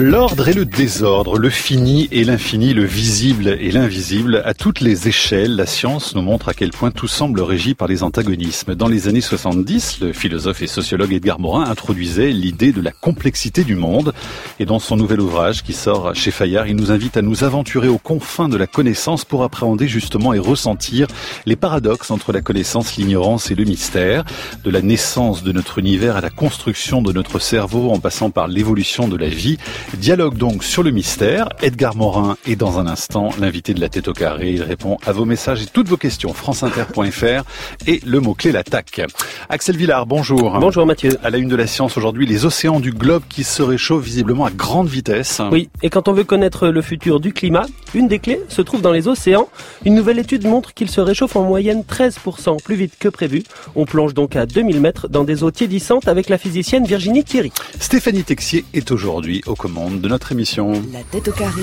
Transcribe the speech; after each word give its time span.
L'ordre 0.00 0.46
et 0.46 0.52
le 0.52 0.64
désordre, 0.64 1.38
le 1.38 1.50
fini 1.50 2.08
et 2.12 2.22
l'infini, 2.22 2.72
le 2.72 2.84
visible 2.84 3.48
et 3.48 3.72
l'invisible, 3.72 4.42
à 4.44 4.54
toutes 4.54 4.80
les 4.80 5.08
échelles, 5.08 5.56
la 5.56 5.66
science 5.66 6.14
nous 6.14 6.22
montre 6.22 6.48
à 6.48 6.54
quel 6.54 6.70
point 6.70 6.92
tout 6.92 7.08
semble 7.08 7.40
régi 7.40 7.74
par 7.74 7.88
les 7.88 8.04
antagonismes. 8.04 8.76
Dans 8.76 8.86
les 8.86 9.08
années 9.08 9.20
70, 9.20 9.98
le 10.00 10.12
philosophe 10.12 10.62
et 10.62 10.68
sociologue 10.68 11.12
Edgar 11.12 11.40
Morin 11.40 11.64
introduisait 11.68 12.30
l'idée 12.30 12.70
de 12.70 12.80
la 12.80 12.92
complexité 12.92 13.64
du 13.64 13.74
monde. 13.74 14.14
Et 14.60 14.66
dans 14.66 14.78
son 14.78 14.96
nouvel 14.96 15.20
ouvrage 15.20 15.64
qui 15.64 15.72
sort 15.72 16.14
chez 16.14 16.30
Fayard, 16.30 16.68
il 16.68 16.76
nous 16.76 16.92
invite 16.92 17.16
à 17.16 17.22
nous 17.22 17.42
aventurer 17.42 17.88
aux 17.88 17.98
confins 17.98 18.48
de 18.48 18.56
la 18.56 18.68
connaissance 18.68 19.24
pour 19.24 19.42
appréhender 19.42 19.88
justement 19.88 20.32
et 20.32 20.38
ressentir 20.38 21.08
les 21.44 21.56
paradoxes 21.56 22.12
entre 22.12 22.32
la 22.32 22.40
connaissance, 22.40 22.96
l'ignorance 22.96 23.50
et 23.50 23.56
le 23.56 23.64
mystère. 23.64 24.24
De 24.62 24.70
la 24.70 24.80
naissance 24.80 25.42
de 25.42 25.50
notre 25.50 25.78
univers 25.78 26.16
à 26.16 26.20
la 26.20 26.30
construction 26.30 27.02
de 27.02 27.12
notre 27.12 27.40
cerveau 27.40 27.90
en 27.90 27.98
passant 27.98 28.30
par 28.30 28.46
l'évolution 28.46 29.08
de 29.08 29.16
la 29.16 29.28
vie. 29.28 29.58
Dialogue 29.96 30.36
donc 30.36 30.64
sur 30.64 30.82
le 30.82 30.90
mystère. 30.90 31.48
Edgar 31.62 31.96
Morin 31.96 32.36
est 32.46 32.56
dans 32.56 32.78
un 32.78 32.86
instant 32.86 33.30
l'invité 33.40 33.72
de 33.74 33.80
la 33.80 33.88
tête 33.88 34.08
au 34.08 34.12
carré. 34.12 34.52
Il 34.52 34.62
répond 34.62 34.98
à 35.06 35.12
vos 35.12 35.24
messages 35.24 35.62
et 35.62 35.66
toutes 35.66 35.88
vos 35.88 35.96
questions. 35.96 36.34
franceinter.fr 36.34 37.44
et 37.86 38.00
le 38.04 38.20
mot-clé 38.20 38.52
l'attaque. 38.52 39.00
Axel 39.48 39.76
Villard, 39.76 40.06
bonjour. 40.06 40.58
Bonjour 40.60 40.84
Mathieu. 40.84 41.16
À 41.22 41.30
la 41.30 41.38
une 41.38 41.48
de 41.48 41.56
la 41.56 41.66
science 41.66 41.96
aujourd'hui, 41.96 42.26
les 42.26 42.44
océans 42.44 42.80
du 42.80 42.92
globe 42.92 43.22
qui 43.28 43.44
se 43.44 43.62
réchauffent 43.62 44.04
visiblement 44.04 44.44
à 44.44 44.50
grande 44.50 44.88
vitesse. 44.88 45.40
Oui, 45.50 45.70
et 45.82 45.90
quand 45.90 46.08
on 46.08 46.12
veut 46.12 46.24
connaître 46.24 46.68
le 46.68 46.82
futur 46.82 47.18
du 47.18 47.32
climat, 47.32 47.66
une 47.94 48.08
des 48.08 48.18
clés 48.18 48.40
se 48.48 48.60
trouve 48.62 48.82
dans 48.82 48.92
les 48.92 49.08
océans. 49.08 49.48
Une 49.84 49.94
nouvelle 49.94 50.18
étude 50.18 50.46
montre 50.46 50.74
qu'il 50.74 50.90
se 50.90 51.00
réchauffe 51.00 51.36
en 51.36 51.44
moyenne 51.44 51.82
13% 51.88 52.62
plus 52.62 52.76
vite 52.76 52.94
que 52.98 53.08
prévu. 53.08 53.42
On 53.74 53.86
plonge 53.86 54.12
donc 54.12 54.36
à 54.36 54.44
2000 54.44 54.80
mètres 54.80 55.08
dans 55.08 55.24
des 55.24 55.42
eaux 55.42 55.50
tiédissantes 55.50 56.08
avec 56.08 56.28
la 56.28 56.36
physicienne 56.38 56.84
Virginie 56.84 57.24
Thierry. 57.24 57.52
Stéphanie 57.80 58.22
Texier 58.22 58.64
est 58.74 58.90
aujourd'hui 58.90 59.42
au 59.46 59.54
de 59.86 60.08
notre 60.08 60.32
émission. 60.32 60.72
La 60.92 61.02
tête 61.04 61.28
au 61.28 61.32
carré, 61.32 61.62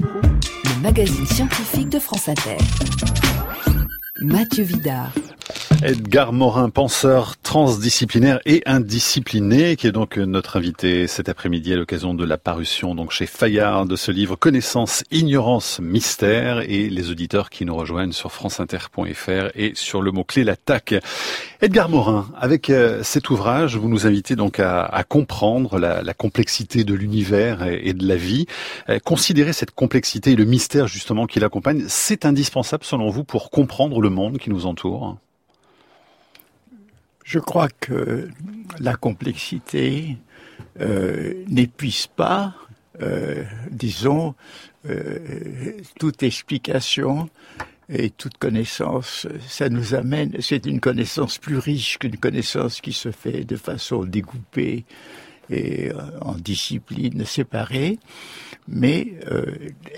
le 0.00 0.82
magazine 0.82 1.26
scientifique 1.26 1.90
de 1.90 1.98
France 1.98 2.28
Inter. 2.28 2.56
Mathieu 4.22 4.64
Vidard. 4.64 5.12
Edgar 5.80 6.32
Morin, 6.32 6.70
penseur 6.70 7.36
transdisciplinaire 7.36 8.40
et 8.44 8.62
indiscipliné, 8.66 9.76
qui 9.76 9.86
est 9.86 9.92
donc 9.92 10.16
notre 10.16 10.56
invité 10.56 11.06
cet 11.06 11.28
après-midi 11.28 11.72
à 11.72 11.76
l'occasion 11.76 12.14
de 12.14 12.24
la 12.24 12.36
parution 12.36 12.96
donc 12.96 13.12
chez 13.12 13.26
Fayard 13.26 13.86
de 13.86 13.94
ce 13.94 14.10
livre 14.10 14.34
Connaissance, 14.34 15.04
ignorance, 15.12 15.78
mystère 15.78 16.68
et 16.68 16.90
les 16.90 17.10
auditeurs 17.10 17.48
qui 17.48 17.64
nous 17.64 17.76
rejoignent 17.76 18.10
sur 18.10 18.32
franceinter.fr 18.32 19.50
et 19.54 19.70
sur 19.76 20.02
le 20.02 20.10
mot-clé 20.10 20.42
l'attaque. 20.42 20.96
Edgar 21.60 21.88
Morin, 21.88 22.28
avec 22.36 22.70
euh, 22.70 23.04
cet 23.04 23.30
ouvrage, 23.30 23.76
vous 23.76 23.88
nous 23.88 24.04
invitez 24.04 24.34
donc 24.34 24.58
à, 24.58 25.04
comprendre 25.08 25.78
la, 25.78 26.14
complexité 26.14 26.82
de 26.82 26.94
l'univers 26.94 27.62
et, 27.62 27.92
de 27.92 28.04
la 28.04 28.16
vie. 28.16 28.46
Euh, 28.88 28.98
considérer 28.98 29.52
cette 29.52 29.70
complexité 29.70 30.32
et 30.32 30.36
le 30.36 30.44
mystère 30.44 30.88
justement 30.88 31.26
qui 31.26 31.38
l'accompagne, 31.38 31.84
c'est 31.86 32.24
indispensable 32.24 32.82
selon 32.82 33.10
vous 33.10 33.22
pour 33.22 33.50
comprendre 33.50 34.00
le 34.00 34.10
monde 34.10 34.38
qui 34.38 34.50
nous 34.50 34.66
entoure? 34.66 35.18
Je 37.28 37.38
crois 37.38 37.68
que 37.68 38.26
la 38.80 38.94
complexité 38.94 40.16
euh, 40.80 41.44
n'épuise 41.46 42.06
pas, 42.06 42.54
euh, 43.02 43.44
disons, 43.70 44.34
euh, 44.88 45.18
toute 45.98 46.22
explication 46.22 47.28
et 47.90 48.08
toute 48.08 48.38
connaissance. 48.38 49.26
Ça 49.46 49.68
nous 49.68 49.94
amène, 49.94 50.36
c'est 50.40 50.64
une 50.64 50.80
connaissance 50.80 51.36
plus 51.36 51.58
riche 51.58 51.98
qu'une 51.98 52.16
connaissance 52.16 52.80
qui 52.80 52.94
se 52.94 53.10
fait 53.10 53.44
de 53.44 53.56
façon 53.56 54.04
découpée 54.04 54.86
et 55.50 55.90
en 56.22 56.34
discipline 56.34 57.24
séparée, 57.24 57.98
mais 58.68 59.14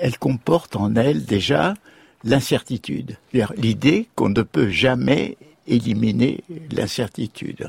elle 0.01 0.17
comporte 0.17 0.77
en 0.77 0.95
elle 0.95 1.25
déjà 1.25 1.75
l'incertitude, 2.23 3.17
l'idée 3.57 4.09
qu'on 4.15 4.29
ne 4.29 4.43
peut 4.43 4.69
jamais 4.69 5.37
éliminer 5.71 6.41
l'incertitude. 6.71 7.69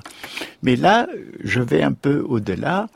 Mais 0.63 0.75
là, 0.75 1.07
je 1.43 1.61
vais 1.61 1.81
un 1.81 1.93
peu 1.93 2.23
au-delà. 2.27 2.87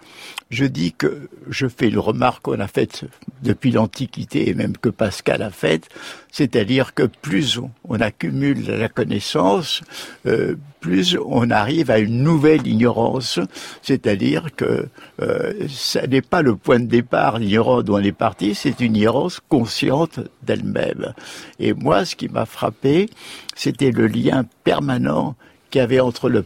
Je 0.51 0.65
dis 0.65 0.93
que 0.93 1.27
je 1.49 1.67
fais 1.67 1.89
une 1.89 1.97
remarque 1.97 2.43
qu'on 2.43 2.59
a 2.59 2.67
faite 2.67 3.05
depuis 3.41 3.71
l'Antiquité 3.71 4.49
et 4.49 4.53
même 4.53 4.77
que 4.77 4.89
Pascal 4.89 5.41
a 5.41 5.49
faite, 5.49 5.89
c'est-à-dire 6.31 6.93
que 6.93 7.03
plus 7.03 7.59
on 7.83 7.99
accumule 7.99 8.63
la 8.67 8.87
connaissance, 8.87 9.81
euh, 10.27 10.55
plus 10.81 11.17
on 11.25 11.49
arrive 11.49 11.89
à 11.89 11.97
une 11.97 12.21
nouvelle 12.21 12.67
ignorance, 12.67 13.39
c'est-à-dire 13.81 14.49
que 14.55 14.87
euh, 15.21 15.53
ça 15.67 16.05
n'est 16.05 16.21
pas 16.21 16.43
le 16.43 16.55
point 16.55 16.79
de 16.79 16.85
départ, 16.85 17.39
l'ignorance 17.39 17.83
dont 17.83 17.95
on 17.95 18.03
est 18.03 18.11
parti, 18.11 18.53
c'est 18.53 18.79
une 18.81 18.95
ignorance 18.95 19.41
consciente 19.49 20.19
d'elle-même. 20.43 21.13
Et 21.59 21.73
moi, 21.73 22.05
ce 22.05 22.15
qui 22.15 22.29
m'a 22.29 22.45
frappé, 22.45 23.09
c'était 23.55 23.91
le 23.91 24.05
lien 24.05 24.45
permanent 24.63 25.35
qu'il 25.69 25.81
avait 25.81 25.99
entre 25.99 26.29
le, 26.29 26.43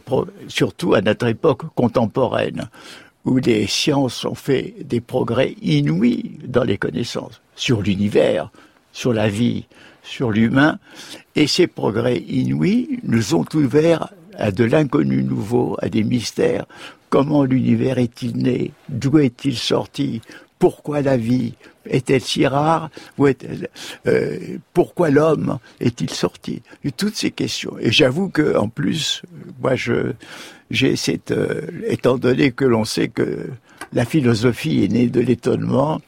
surtout 0.48 0.94
à 0.94 1.00
notre 1.00 1.26
époque 1.26 1.62
contemporaine, 1.74 2.68
où 3.24 3.36
les 3.38 3.66
sciences 3.66 4.24
ont 4.24 4.34
fait 4.34 4.74
des 4.84 5.00
progrès 5.00 5.54
inouïs 5.62 6.38
dans 6.44 6.64
les 6.64 6.78
connaissances 6.78 7.40
sur 7.54 7.82
l'univers, 7.82 8.50
sur 8.92 9.12
la 9.12 9.28
vie, 9.28 9.66
sur 10.02 10.30
l'humain, 10.30 10.78
et 11.36 11.46
ces 11.46 11.66
progrès 11.66 12.18
inouïs 12.18 13.00
nous 13.04 13.34
ont 13.34 13.44
ouverts 13.54 14.08
à 14.36 14.50
de 14.50 14.64
l'inconnu 14.64 15.22
nouveau, 15.22 15.76
à 15.82 15.88
des 15.88 16.02
mystères. 16.02 16.66
Comment 17.10 17.44
l'univers 17.44 17.98
est-il 17.98 18.36
né? 18.36 18.70
D'où 18.88 19.18
est-il 19.18 19.56
sorti? 19.56 20.22
Pourquoi 20.58 21.02
la 21.02 21.16
vie? 21.16 21.54
Est-elle 21.86 22.20
si 22.20 22.46
rare 22.46 22.90
euh, 24.06 24.38
Pourquoi 24.72 25.10
l'homme 25.10 25.58
est-il 25.80 26.10
sorti? 26.10 26.62
Toutes 26.96 27.16
ces 27.16 27.30
questions. 27.30 27.76
Et 27.80 27.90
j'avoue 27.90 28.28
que, 28.28 28.56
en 28.56 28.68
plus, 28.68 29.22
moi, 29.60 29.74
je, 29.76 30.12
j'ai 30.70 30.96
cette, 30.96 31.30
euh, 31.30 31.62
étant 31.86 32.18
donné 32.18 32.52
que 32.52 32.64
l'on 32.64 32.84
sait 32.84 33.08
que 33.08 33.48
la 33.92 34.04
philosophie 34.04 34.84
est 34.84 34.88
née 34.88 35.08
de 35.08 35.20
l'étonnement, 35.20 36.00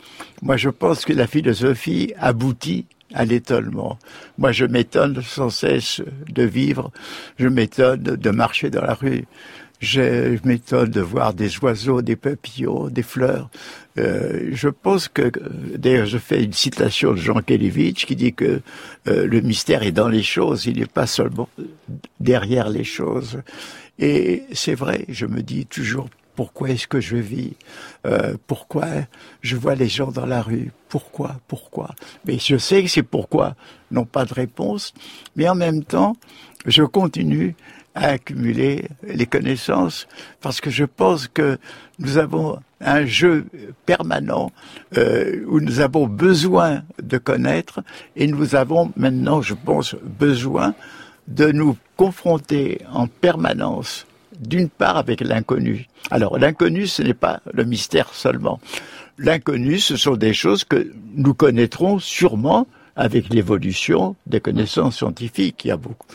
moi, 0.42 0.56
je 0.56 0.68
pense 0.68 1.04
que 1.04 1.12
la 1.12 1.26
philosophie 1.26 2.12
aboutit 2.18 2.86
à 3.14 3.24
l'étonnement. 3.24 3.98
Moi, 4.38 4.52
je 4.52 4.64
m'étonne 4.64 5.20
sans 5.22 5.50
cesse 5.50 6.00
de 6.28 6.42
vivre, 6.42 6.90
je 7.38 7.48
m'étonne 7.48 8.02
de 8.02 8.30
marcher 8.30 8.70
dans 8.70 8.82
la 8.82 8.94
rue, 8.94 9.24
je 9.82 10.38
m'étonne 10.46 10.90
de 10.90 11.00
voir 11.00 11.34
des 11.34 11.58
oiseaux, 11.58 12.02
des 12.02 12.14
papillons, 12.14 12.88
des 12.88 13.02
fleurs. 13.02 13.50
Euh, 13.98 14.50
je 14.52 14.68
pense 14.68 15.08
que, 15.08 15.32
d'ailleurs, 15.76 16.06
je 16.06 16.18
fais 16.18 16.44
une 16.44 16.52
citation 16.52 17.10
de 17.10 17.16
Jean 17.16 17.42
Kelevitch 17.42 18.06
qui 18.06 18.14
dit 18.14 18.32
que 18.32 18.62
euh, 19.08 19.26
le 19.26 19.40
mystère 19.40 19.82
est 19.82 19.90
dans 19.90 20.08
les 20.08 20.22
choses, 20.22 20.66
il 20.66 20.78
n'est 20.78 20.86
pas 20.86 21.08
seulement 21.08 21.48
derrière 22.20 22.68
les 22.68 22.84
choses. 22.84 23.42
Et 23.98 24.44
c'est 24.52 24.76
vrai, 24.76 25.04
je 25.08 25.26
me 25.26 25.42
dis 25.42 25.66
toujours 25.66 26.08
pourquoi 26.36 26.70
est-ce 26.70 26.86
que 26.86 27.00
je 27.00 27.16
vis? 27.16 27.54
Euh, 28.06 28.36
Pourquoi 28.46 28.86
je 29.42 29.56
vois 29.56 29.74
les 29.74 29.88
gens 29.88 30.12
dans 30.12 30.26
la 30.26 30.42
rue? 30.42 30.70
Pourquoi? 30.88 31.40
Pourquoi? 31.48 31.90
Mais 32.24 32.38
je 32.38 32.56
sais 32.56 32.82
que 32.84 32.88
c'est 32.88 33.02
pourquoi 33.02 33.56
n'ont 33.90 34.06
pas 34.06 34.24
de 34.24 34.32
réponse, 34.32 34.94
mais 35.36 35.48
en 35.48 35.54
même 35.56 35.84
temps, 35.84 36.16
je 36.66 36.84
continue 36.84 37.56
à 37.94 38.08
accumuler 38.08 38.88
les 39.02 39.26
connaissances 39.26 40.06
parce 40.40 40.60
que 40.60 40.70
je 40.70 40.84
pense 40.84 41.28
que 41.28 41.58
nous 41.98 42.18
avons 42.18 42.58
un 42.80 43.04
jeu 43.06 43.46
permanent 43.86 44.52
euh, 44.96 45.44
où 45.46 45.60
nous 45.60 45.80
avons 45.80 46.06
besoin 46.06 46.82
de 47.02 47.18
connaître 47.18 47.80
et 48.16 48.26
nous 48.26 48.54
avons 48.54 48.92
maintenant, 48.96 49.42
je 49.42 49.54
pense, 49.54 49.94
besoin 50.02 50.74
de 51.28 51.52
nous 51.52 51.76
confronter 51.96 52.80
en 52.92 53.06
permanence 53.06 54.06
d'une 54.40 54.68
part 54.68 54.96
avec 54.96 55.20
l'inconnu. 55.20 55.86
Alors 56.10 56.38
l'inconnu, 56.38 56.86
ce 56.86 57.02
n'est 57.02 57.14
pas 57.14 57.40
le 57.52 57.64
mystère 57.64 58.12
seulement. 58.12 58.60
L'inconnu, 59.18 59.78
ce 59.78 59.96
sont 59.96 60.16
des 60.16 60.34
choses 60.34 60.64
que 60.64 60.90
nous 61.14 61.34
connaîtrons 61.34 61.98
sûrement 61.98 62.66
avec 62.96 63.32
l'évolution 63.32 64.16
des 64.26 64.40
connaissances 64.40 64.96
scientifiques. 64.96 65.64
Il 65.64 65.68
y 65.68 65.70
a 65.70 65.76
beaucoup. 65.76 66.06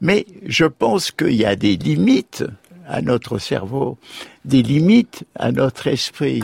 Mais 0.00 0.26
je 0.46 0.64
pense 0.64 1.10
qu'il 1.10 1.34
y 1.34 1.44
a 1.44 1.56
des 1.56 1.76
limites 1.76 2.44
à 2.88 3.02
notre 3.02 3.38
cerveau, 3.38 3.98
des 4.44 4.62
limites 4.62 5.24
à 5.34 5.52
notre 5.52 5.86
esprit, 5.88 6.42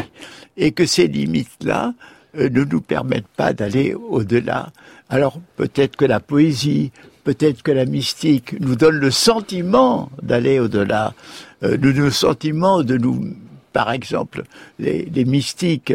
et 0.56 0.73
que 0.73 0.87
ces 0.87 1.06
limites-là 1.06 1.94
euh, 2.37 2.49
ne 2.49 2.64
nous 2.64 2.81
permettent 2.81 3.29
pas 3.37 3.52
d'aller 3.52 3.94
au-delà. 3.94 4.70
Alors 5.08 5.38
peut-être 5.56 5.96
que 5.96 6.05
la 6.05 6.20
poésie, 6.20 6.90
peut-être 7.25 7.62
que 7.62 7.70
la 7.70 7.84
mystique 7.84 8.58
nous 8.61 8.76
donne 8.76 8.96
le 8.96 9.11
sentiment 9.11 10.11
d'aller 10.23 10.58
au-delà, 10.58 11.14
euh, 11.62 11.76
le 11.76 12.11
sentiment 12.11 12.82
de 12.82 12.96
nous 12.96 13.34
par 13.73 13.93
exemple, 13.93 14.45
les, 14.79 15.25
mystiques 15.25 15.95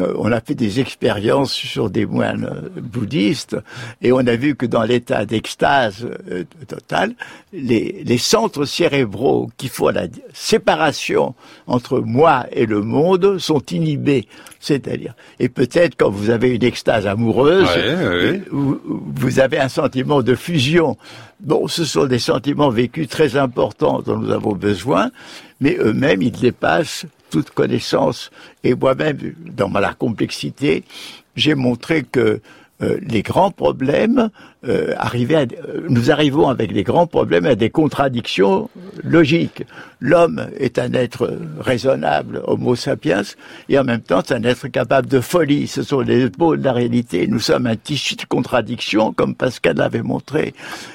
euh, 0.00 0.14
on 0.16 0.32
a 0.32 0.40
fait 0.40 0.54
des 0.54 0.80
expériences 0.80 1.52
sur 1.52 1.90
des 1.90 2.06
moines 2.06 2.48
euh, 2.50 2.80
bouddhistes 2.80 3.56
et 4.00 4.10
on 4.10 4.20
a 4.20 4.36
vu 4.36 4.54
que 4.54 4.64
dans 4.64 4.84
l'état 4.84 5.26
d'extase 5.26 6.08
euh, 6.30 6.44
totale, 6.66 7.14
les, 7.52 8.02
les, 8.02 8.18
centres 8.18 8.64
cérébraux 8.64 9.50
qui 9.58 9.68
font 9.68 9.88
la 9.88 10.06
séparation 10.32 11.34
entre 11.66 12.00
moi 12.00 12.46
et 12.52 12.64
le 12.64 12.80
monde 12.80 13.36
sont 13.36 13.60
inhibés. 13.70 14.26
C'est-à-dire, 14.60 15.14
et 15.38 15.50
peut-être 15.50 15.94
quand 15.98 16.10
vous 16.10 16.30
avez 16.30 16.54
une 16.54 16.64
extase 16.64 17.06
amoureuse, 17.06 17.68
Vous, 18.50 18.80
vous 18.84 19.40
avez 19.40 19.58
un 19.58 19.68
sentiment 19.68 20.22
de 20.22 20.34
fusion. 20.34 20.96
Bon, 21.40 21.66
ce 21.66 21.84
sont 21.84 22.06
des 22.06 22.20
sentiments 22.20 22.70
vécus 22.70 23.08
très 23.08 23.36
importants 23.36 24.00
dont 24.00 24.16
nous 24.16 24.30
avons 24.30 24.52
besoin, 24.52 25.10
mais 25.62 25.76
eux-mêmes, 25.78 26.20
ils 26.20 26.32
dépassent 26.32 27.06
toute 27.30 27.50
connaissance. 27.50 28.30
Et 28.64 28.74
moi-même, 28.74 29.16
dans 29.38 29.68
ma 29.68 29.94
complexité, 29.94 30.84
j'ai 31.36 31.54
montré 31.54 32.02
que 32.02 32.40
euh, 32.82 32.98
les 33.06 33.22
grands 33.22 33.50
problèmes 33.50 34.30
euh, 34.66 34.94
à, 34.98 35.10
euh, 35.14 35.46
nous 35.88 36.10
arrivons 36.10 36.48
avec 36.48 36.72
les 36.72 36.82
grands 36.82 37.06
problèmes 37.06 37.46
à 37.46 37.54
des 37.54 37.70
contradictions 37.70 38.70
logiques. 39.04 39.64
L'homme 40.00 40.48
est 40.58 40.78
un 40.78 40.92
être 40.92 41.38
raisonnable, 41.60 42.42
Homo 42.44 42.74
sapiens, 42.74 43.22
et 43.68 43.78
en 43.78 43.84
même 43.84 44.00
temps 44.00 44.22
c'est 44.24 44.34
un 44.34 44.42
être 44.42 44.68
capable 44.68 45.08
de 45.08 45.20
folie. 45.20 45.68
Ce 45.68 45.82
sont 45.82 46.00
les 46.00 46.28
pôles 46.30 46.58
de 46.58 46.64
la 46.64 46.72
réalité. 46.72 47.26
Nous 47.28 47.38
sommes 47.38 47.66
un 47.66 47.76
tissu 47.76 48.16
de 48.16 48.24
contradictions, 48.24 49.12
comme 49.12 49.34
Pascal 49.34 49.76
l'avait 49.76 50.02
montré. 50.02 50.54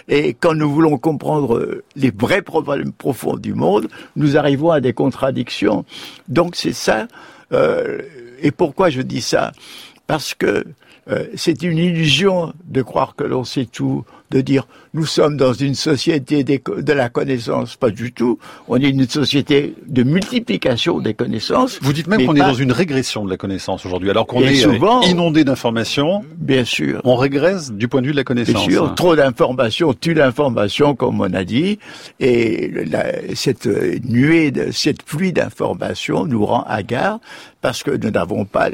Et 0.10 0.34
quand 0.34 0.56
nous 0.56 0.70
voulons 0.70 0.98
comprendre 0.98 1.84
les 1.96 2.12
vrais 2.12 2.42
problèmes 2.42 2.92
profonds 2.92 3.38
du 3.38 3.54
monde, 3.54 3.88
nous 4.16 4.36
arrivons 4.36 4.72
à 4.72 4.82
des 4.82 4.94
contradictions. 4.94 5.86
Donc 6.28 6.56
c'est 6.56 6.74
ça. 6.74 7.08
et 8.42 8.52
pourquoi 8.52 8.90
je 8.90 9.02
dis 9.02 9.22
ça? 9.22 9.52
Parce 10.08 10.34
que 10.34 10.66
euh, 11.10 11.26
c'est 11.36 11.64
une 11.64 11.78
illusion 11.78 12.54
de 12.66 12.82
croire 12.82 13.16
que 13.16 13.24
l'on 13.24 13.44
sait 13.44 13.66
tout, 13.66 14.04
de 14.30 14.42
dire 14.42 14.68
nous 14.94 15.06
sommes 15.06 15.38
dans 15.38 15.54
une 15.54 15.76
société 15.76 16.44
de 16.44 16.94
la 16.94 17.10
connaissance, 17.10 17.76
pas 17.76 17.92
du 17.92 18.12
tout. 18.12 18.40
On 18.68 18.78
est 18.78 18.90
une 18.90 19.08
société 19.08 19.76
de 19.88 20.04
multiplication 20.04 21.00
des 21.00 21.14
connaissances. 21.14 21.80
Vous 21.82 21.94
dites 21.94 22.08
même 22.08 22.26
qu'on 22.26 22.36
est 22.36 22.40
dans 22.40 22.54
une 22.54 22.72
régression 22.72 23.24
de 23.24 23.30
la 23.30 23.38
connaissance 23.38 23.86
aujourd'hui, 23.86 24.10
alors 24.10 24.28
qu'on 24.28 24.42
est 24.42 24.66
euh, 24.66 25.02
inondé 25.04 25.44
d'informations. 25.44 26.26
Bien 26.36 26.66
sûr. 26.66 27.02
On 27.06 27.16
régresse 27.16 27.72
du 27.72 27.88
point 27.88 28.02
de 28.02 28.08
vue 28.08 28.12
de 28.12 28.18
la 28.18 28.24
connaissance. 28.24 28.68
Bien 28.68 28.78
sûr, 28.78 28.96
trop 28.96 29.16
d'informations 29.16 29.94
tue 29.94 30.14
l'information, 30.14 30.96
comme 30.96 31.22
on 31.22 31.34
a 31.34 31.44
dit, 31.44 31.80
et 32.20 32.72
cette 33.36 33.68
nuée, 34.04 34.52
de, 34.52 34.72
cette 34.72 35.04
pluie 35.04 35.32
d'informations 35.32 36.26
nous 36.26 36.46
rend 36.46 36.64
hagards 36.64 37.20
parce 37.62 37.84
que 37.84 37.92
nous 37.92 38.12
n'avons 38.12 38.46
pas 38.46 38.70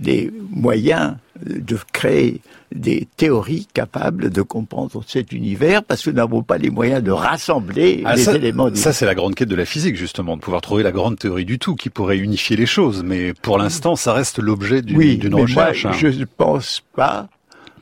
les 0.00 0.30
moyens 0.50 1.16
de 1.44 1.78
créer 1.92 2.40
des 2.74 3.06
théories 3.16 3.66
capables 3.72 4.30
de 4.30 4.42
comprendre 4.42 5.02
cet 5.06 5.32
univers 5.32 5.82
parce 5.82 6.02
que 6.02 6.10
nous 6.10 6.16
n'avons 6.16 6.42
pas 6.42 6.58
les 6.58 6.70
moyens 6.70 7.02
de 7.02 7.10
rassembler 7.10 8.02
ah, 8.04 8.16
les 8.16 8.28
éléments. 8.30 8.74
Ça, 8.74 8.92
c'est 8.92 9.06
la 9.06 9.14
grande 9.14 9.34
quête 9.34 9.48
de 9.48 9.56
la 9.56 9.64
physique, 9.64 9.96
justement, 9.96 10.36
de 10.36 10.42
pouvoir 10.42 10.62
trouver 10.62 10.82
la 10.82 10.92
grande 10.92 11.18
théorie 11.18 11.44
du 11.44 11.58
tout 11.58 11.74
qui 11.74 11.90
pourrait 11.90 12.18
unifier 12.18 12.56
les 12.56 12.66
choses. 12.66 13.02
Mais 13.02 13.32
pour 13.34 13.58
l'instant, 13.58 13.96
ça 13.96 14.12
reste 14.12 14.38
l'objet 14.38 14.82
d'une 14.82 14.96
oui, 14.96 15.20
recherche. 15.32 15.84
Moi, 15.84 15.92
hein. 15.92 15.98
Je 15.98 16.08
ne 16.08 16.24
pense 16.24 16.82
pas 16.94 17.28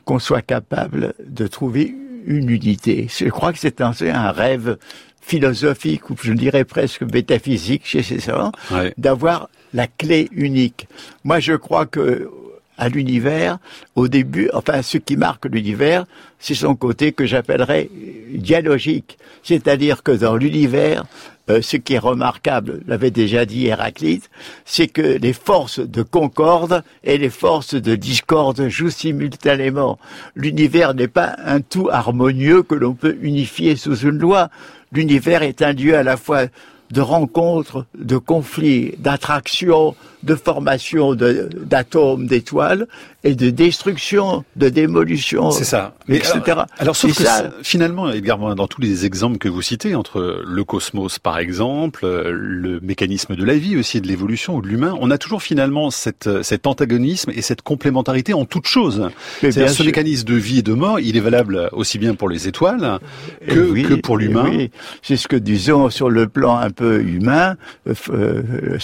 qu'on 0.05 0.19
soit 0.19 0.41
capable 0.41 1.13
de 1.25 1.47
trouver 1.47 1.95
une 2.25 2.49
unité. 2.49 3.07
Je 3.09 3.29
crois 3.29 3.53
que 3.53 3.59
c'est 3.59 3.81
un, 3.81 3.91
un 4.01 4.31
rêve 4.31 4.77
philosophique 5.25 6.09
ou 6.09 6.15
je 6.21 6.33
dirais 6.33 6.65
presque 6.65 7.01
métaphysique 7.01 7.83
chez 7.85 8.03
ces 8.03 8.19
savants, 8.19 8.51
d'avoir 8.97 9.49
la 9.73 9.87
clé 9.87 10.29
unique. 10.31 10.87
Moi, 11.23 11.39
je 11.39 11.53
crois 11.53 11.85
que 11.85 12.29
à 12.77 12.89
l'univers, 12.89 13.57
au 13.95 14.07
début, 14.07 14.49
enfin, 14.53 14.81
ce 14.81 14.97
qui 14.97 15.15
marque 15.15 15.45
l'univers, 15.45 16.05
c'est 16.39 16.55
son 16.55 16.75
côté 16.75 17.13
que 17.13 17.25
j'appellerais 17.25 17.89
dialogique. 18.33 19.17
C'est-à-dire 19.43 20.03
que 20.03 20.11
dans 20.11 20.35
l'univers, 20.35 21.05
euh, 21.49 21.61
ce 21.61 21.77
qui 21.77 21.93
est 21.93 21.99
remarquable, 21.99 22.81
l'avait 22.87 23.11
déjà 23.11 23.45
dit 23.45 23.67
Héraclite, 23.67 24.29
c'est 24.65 24.87
que 24.87 25.01
les 25.01 25.33
forces 25.33 25.79
de 25.79 26.01
concorde 26.01 26.83
et 27.03 27.17
les 27.17 27.29
forces 27.29 27.75
de 27.75 27.95
discorde 27.95 28.67
jouent 28.67 28.89
simultanément. 28.89 29.97
L'univers 30.35 30.93
n'est 30.93 31.07
pas 31.07 31.35
un 31.45 31.61
tout 31.61 31.89
harmonieux 31.89 32.63
que 32.63 32.75
l'on 32.75 32.93
peut 32.93 33.17
unifier 33.21 33.75
sous 33.75 33.95
une 33.97 34.17
loi. 34.17 34.49
L'univers 34.95 35.43
est 35.43 35.61
un 35.61 35.73
lieu 35.73 35.97
à 35.97 36.03
la 36.03 36.15
fois 36.15 36.45
de 36.91 37.01
rencontres, 37.01 37.85
de 37.97 38.17
conflits, 38.17 38.95
d'attractions, 38.97 39.93
de 40.25 40.35
formation 40.35 41.15
d'atomes, 41.15 42.27
d'étoiles, 42.27 42.87
et 43.23 43.33
de 43.33 43.49
destruction, 43.49 44.43
de 44.55 44.69
démolition, 44.69 45.49
c'est 45.49 45.63
ça. 45.63 45.95
etc. 46.07 46.61
Alors, 46.77 46.95
sauf 46.95 47.17
que 47.17 47.23
finalement, 47.63 48.11
Edgar 48.11 48.55
dans 48.55 48.67
tous 48.67 48.81
les 48.81 49.05
exemples 49.05 49.39
que 49.39 49.49
vous 49.49 49.63
citez, 49.63 49.95
entre 49.95 50.43
le 50.45 50.63
cosmos 50.63 51.17
par 51.17 51.39
exemple, 51.39 52.05
le 52.05 52.79
mécanisme 52.81 53.35
de 53.35 53.43
la 53.43 53.55
vie 53.55 53.77
aussi, 53.77 53.99
de 53.99 54.07
l'évolution 54.07 54.57
ou 54.57 54.61
de 54.61 54.67
l'humain, 54.67 54.95
on 54.99 55.09
a 55.09 55.17
toujours 55.17 55.41
finalement 55.41 55.89
cette, 55.89 56.43
cet 56.43 56.67
antagonisme 56.67 57.31
et 57.33 57.41
cette 57.41 57.63
complémentarité 57.63 58.33
en 58.33 58.45
toute 58.45 58.67
chose. 58.67 59.09
C'est-à-dire 59.41 59.69
ce 59.69 59.83
mécanisme 59.83 60.27
de 60.27 60.35
vie 60.35 60.59
et 60.59 60.63
de 60.63 60.73
mort, 60.73 60.99
il 60.99 61.17
est 61.17 61.21
valable 61.21 61.69
aussi 61.71 61.97
bien 61.97 62.15
pour 62.15 62.29
les 62.29 62.47
étoiles 62.47 62.99
que, 63.47 63.87
que 63.87 63.93
pour 63.95 64.17
l'humain. 64.17 64.49
Oui. 64.49 64.69
C'est 65.01 65.17
ce 65.17 65.27
que 65.27 65.35
disons 65.35 65.89
sur 65.89 66.09
le 66.09 66.27
plan 66.27 66.57
un 66.57 66.69
peu 66.69 67.01
humain, 67.01 67.55
euh, 67.87 67.93
euh, 68.09 68.77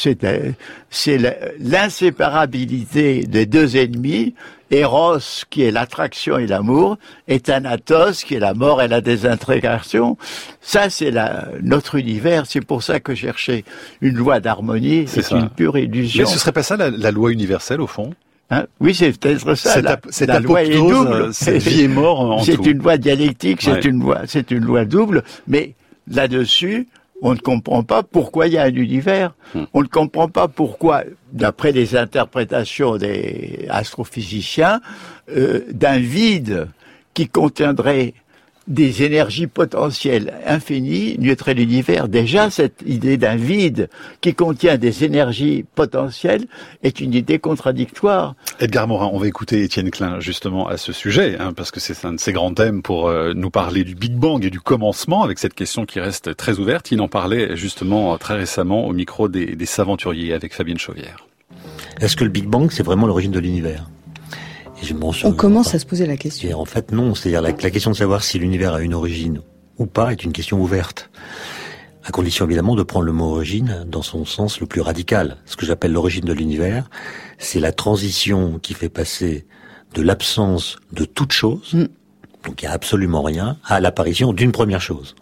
c'est 0.91 1.17
l'inséparabilité 1.59 3.23
des 3.23 3.45
deux 3.47 3.77
ennemis 3.77 4.35
Eros, 4.71 5.45
qui 5.49 5.63
est 5.63 5.71
l'attraction 5.71 6.37
et 6.37 6.47
l'amour, 6.47 6.97
et 7.27 7.39
Thanatos, 7.39 8.23
qui 8.23 8.35
est 8.35 8.39
la 8.39 8.53
mort 8.53 8.81
et 8.81 8.87
la 8.87 9.01
désintégration. 9.01 10.17
Ça, 10.61 10.89
c'est 10.89 11.13
notre 11.61 11.95
univers. 11.95 12.45
C'est 12.45 12.61
pour 12.61 12.83
ça 12.83 12.99
que 12.99 13.15
chercher 13.15 13.65
une 14.01 14.15
loi 14.15 14.39
d'harmonie, 14.39 15.05
c'est 15.07 15.29
une 15.31 15.49
pure 15.49 15.77
illusion. 15.77 16.23
Mais 16.23 16.29
ce 16.29 16.39
serait 16.39 16.51
pas 16.53 16.63
ça 16.63 16.77
la, 16.77 17.11
loi 17.11 17.31
universelle, 17.31 17.81
au 17.81 17.87
fond? 17.87 18.13
Hein? 18.49 18.65
Oui, 18.79 18.93
c'est 18.93 19.17
peut-être 19.17 19.55
ça. 19.55 19.81
la, 19.81 20.39
loi 20.39 20.63
est 20.63 20.75
double. 20.75 21.33
C'est 21.33 21.57
vie 21.57 21.81
et 21.81 21.87
mort 21.87 22.19
en 22.19 22.39
C'est 22.43 22.65
une 22.65 22.79
loi 22.79 22.97
dialectique, 22.97 23.61
c'est 23.61 23.85
une 23.85 23.99
loi, 24.01 24.21
c'est 24.27 24.51
une 24.51 24.63
loi 24.63 24.85
double. 24.85 25.23
Mais 25.47 25.73
là-dessus, 26.09 26.87
on 27.21 27.33
ne 27.33 27.39
comprend 27.39 27.83
pas 27.83 28.03
pourquoi 28.03 28.47
il 28.47 28.53
y 28.53 28.57
a 28.57 28.63
un 28.63 28.73
univers. 28.73 29.33
Hmm. 29.53 29.63
On 29.73 29.81
ne 29.81 29.87
comprend 29.87 30.27
pas 30.27 30.47
pourquoi, 30.47 31.03
d'après 31.31 31.71
les 31.71 31.95
interprétations 31.95 32.97
des 32.97 33.67
astrophysiciens, 33.69 34.81
euh, 35.35 35.61
d'un 35.71 35.99
vide 35.99 36.67
qui 37.13 37.27
contiendrait 37.27 38.13
des 38.67 39.03
énergies 39.03 39.47
potentielles 39.47 40.33
infinies 40.45 41.15
nuitrait 41.19 41.53
l'univers. 41.53 42.07
Déjà, 42.07 42.49
cette 42.49 42.83
idée 42.85 43.17
d'un 43.17 43.35
vide 43.35 43.89
qui 44.21 44.33
contient 44.33 44.77
des 44.77 45.03
énergies 45.03 45.65
potentielles 45.75 46.45
est 46.83 46.99
une 46.99 47.13
idée 47.13 47.39
contradictoire. 47.39 48.35
Edgar 48.59 48.87
Morin, 48.87 49.09
on 49.11 49.17
va 49.17 49.27
écouter 49.27 49.63
Étienne 49.63 49.89
Klein 49.89 50.19
justement 50.19 50.67
à 50.67 50.77
ce 50.77 50.93
sujet, 50.93 51.37
hein, 51.39 51.53
parce 51.53 51.71
que 51.71 51.79
c'est 51.79 52.05
un 52.05 52.13
de 52.13 52.19
ses 52.19 52.33
grands 52.33 52.53
thèmes 52.53 52.81
pour 52.81 53.07
euh, 53.07 53.33
nous 53.35 53.49
parler 53.49 53.83
du 53.83 53.95
Big 53.95 54.13
Bang 54.13 54.45
et 54.45 54.49
du 54.49 54.59
commencement, 54.59 55.23
avec 55.23 55.39
cette 55.39 55.53
question 55.53 55.85
qui 55.85 55.99
reste 55.99 56.35
très 56.35 56.59
ouverte. 56.59 56.91
Il 56.91 57.01
en 57.01 57.07
parlait 57.07 57.57
justement 57.57 58.17
très 58.17 58.35
récemment 58.35 58.85
au 58.85 58.93
micro 58.93 59.27
des, 59.27 59.55
des 59.55 59.65
Saventuriers 59.65 60.33
avec 60.33 60.53
Fabienne 60.53 60.77
Chauvière. 60.77 61.27
Est-ce 61.99 62.15
que 62.15 62.23
le 62.23 62.29
Big 62.29 62.45
Bang, 62.45 62.69
c'est 62.71 62.83
vraiment 62.83 63.07
l'origine 63.07 63.31
de 63.31 63.39
l'univers? 63.39 63.85
On 65.23 65.33
commence 65.33 65.75
à 65.75 65.79
se 65.79 65.85
poser 65.85 66.05
la 66.05 66.17
question. 66.17 66.59
en 66.59 66.65
fait, 66.65 66.91
non. 66.91 67.15
C'est-à-dire 67.15 67.41
la, 67.41 67.53
question 67.53 67.91
de 67.91 67.95
savoir 67.95 68.23
si 68.23 68.39
l'univers 68.39 68.73
a 68.73 68.81
une 68.81 68.93
origine 68.93 69.41
ou 69.77 69.85
pas 69.85 70.11
est 70.11 70.23
une 70.23 70.31
question 70.31 70.61
ouverte. 70.61 71.09
À 72.03 72.11
condition 72.11 72.45
évidemment 72.45 72.75
de 72.75 72.83
prendre 72.83 73.05
le 73.05 73.11
mot 73.11 73.25
origine 73.25 73.85
dans 73.87 74.01
son 74.01 74.25
sens 74.25 74.59
le 74.59 74.65
plus 74.65 74.81
radical. 74.81 75.37
Ce 75.45 75.55
que 75.55 75.65
j'appelle 75.65 75.91
l'origine 75.91 76.25
de 76.25 76.33
l'univers, 76.33 76.89
c'est 77.37 77.59
la 77.59 77.71
transition 77.71 78.59
qui 78.59 78.73
fait 78.73 78.89
passer 78.89 79.45
de 79.93 80.01
l'absence 80.01 80.77
de 80.93 81.05
toute 81.05 81.31
chose, 81.31 81.73
mm. 81.73 81.85
donc 82.45 82.61
il 82.61 82.65
n'y 82.65 82.71
a 82.71 82.73
absolument 82.73 83.21
rien, 83.21 83.57
à 83.65 83.79
l'apparition 83.79 84.33
d'une 84.33 84.51
première 84.51 84.81
chose. 84.81 85.15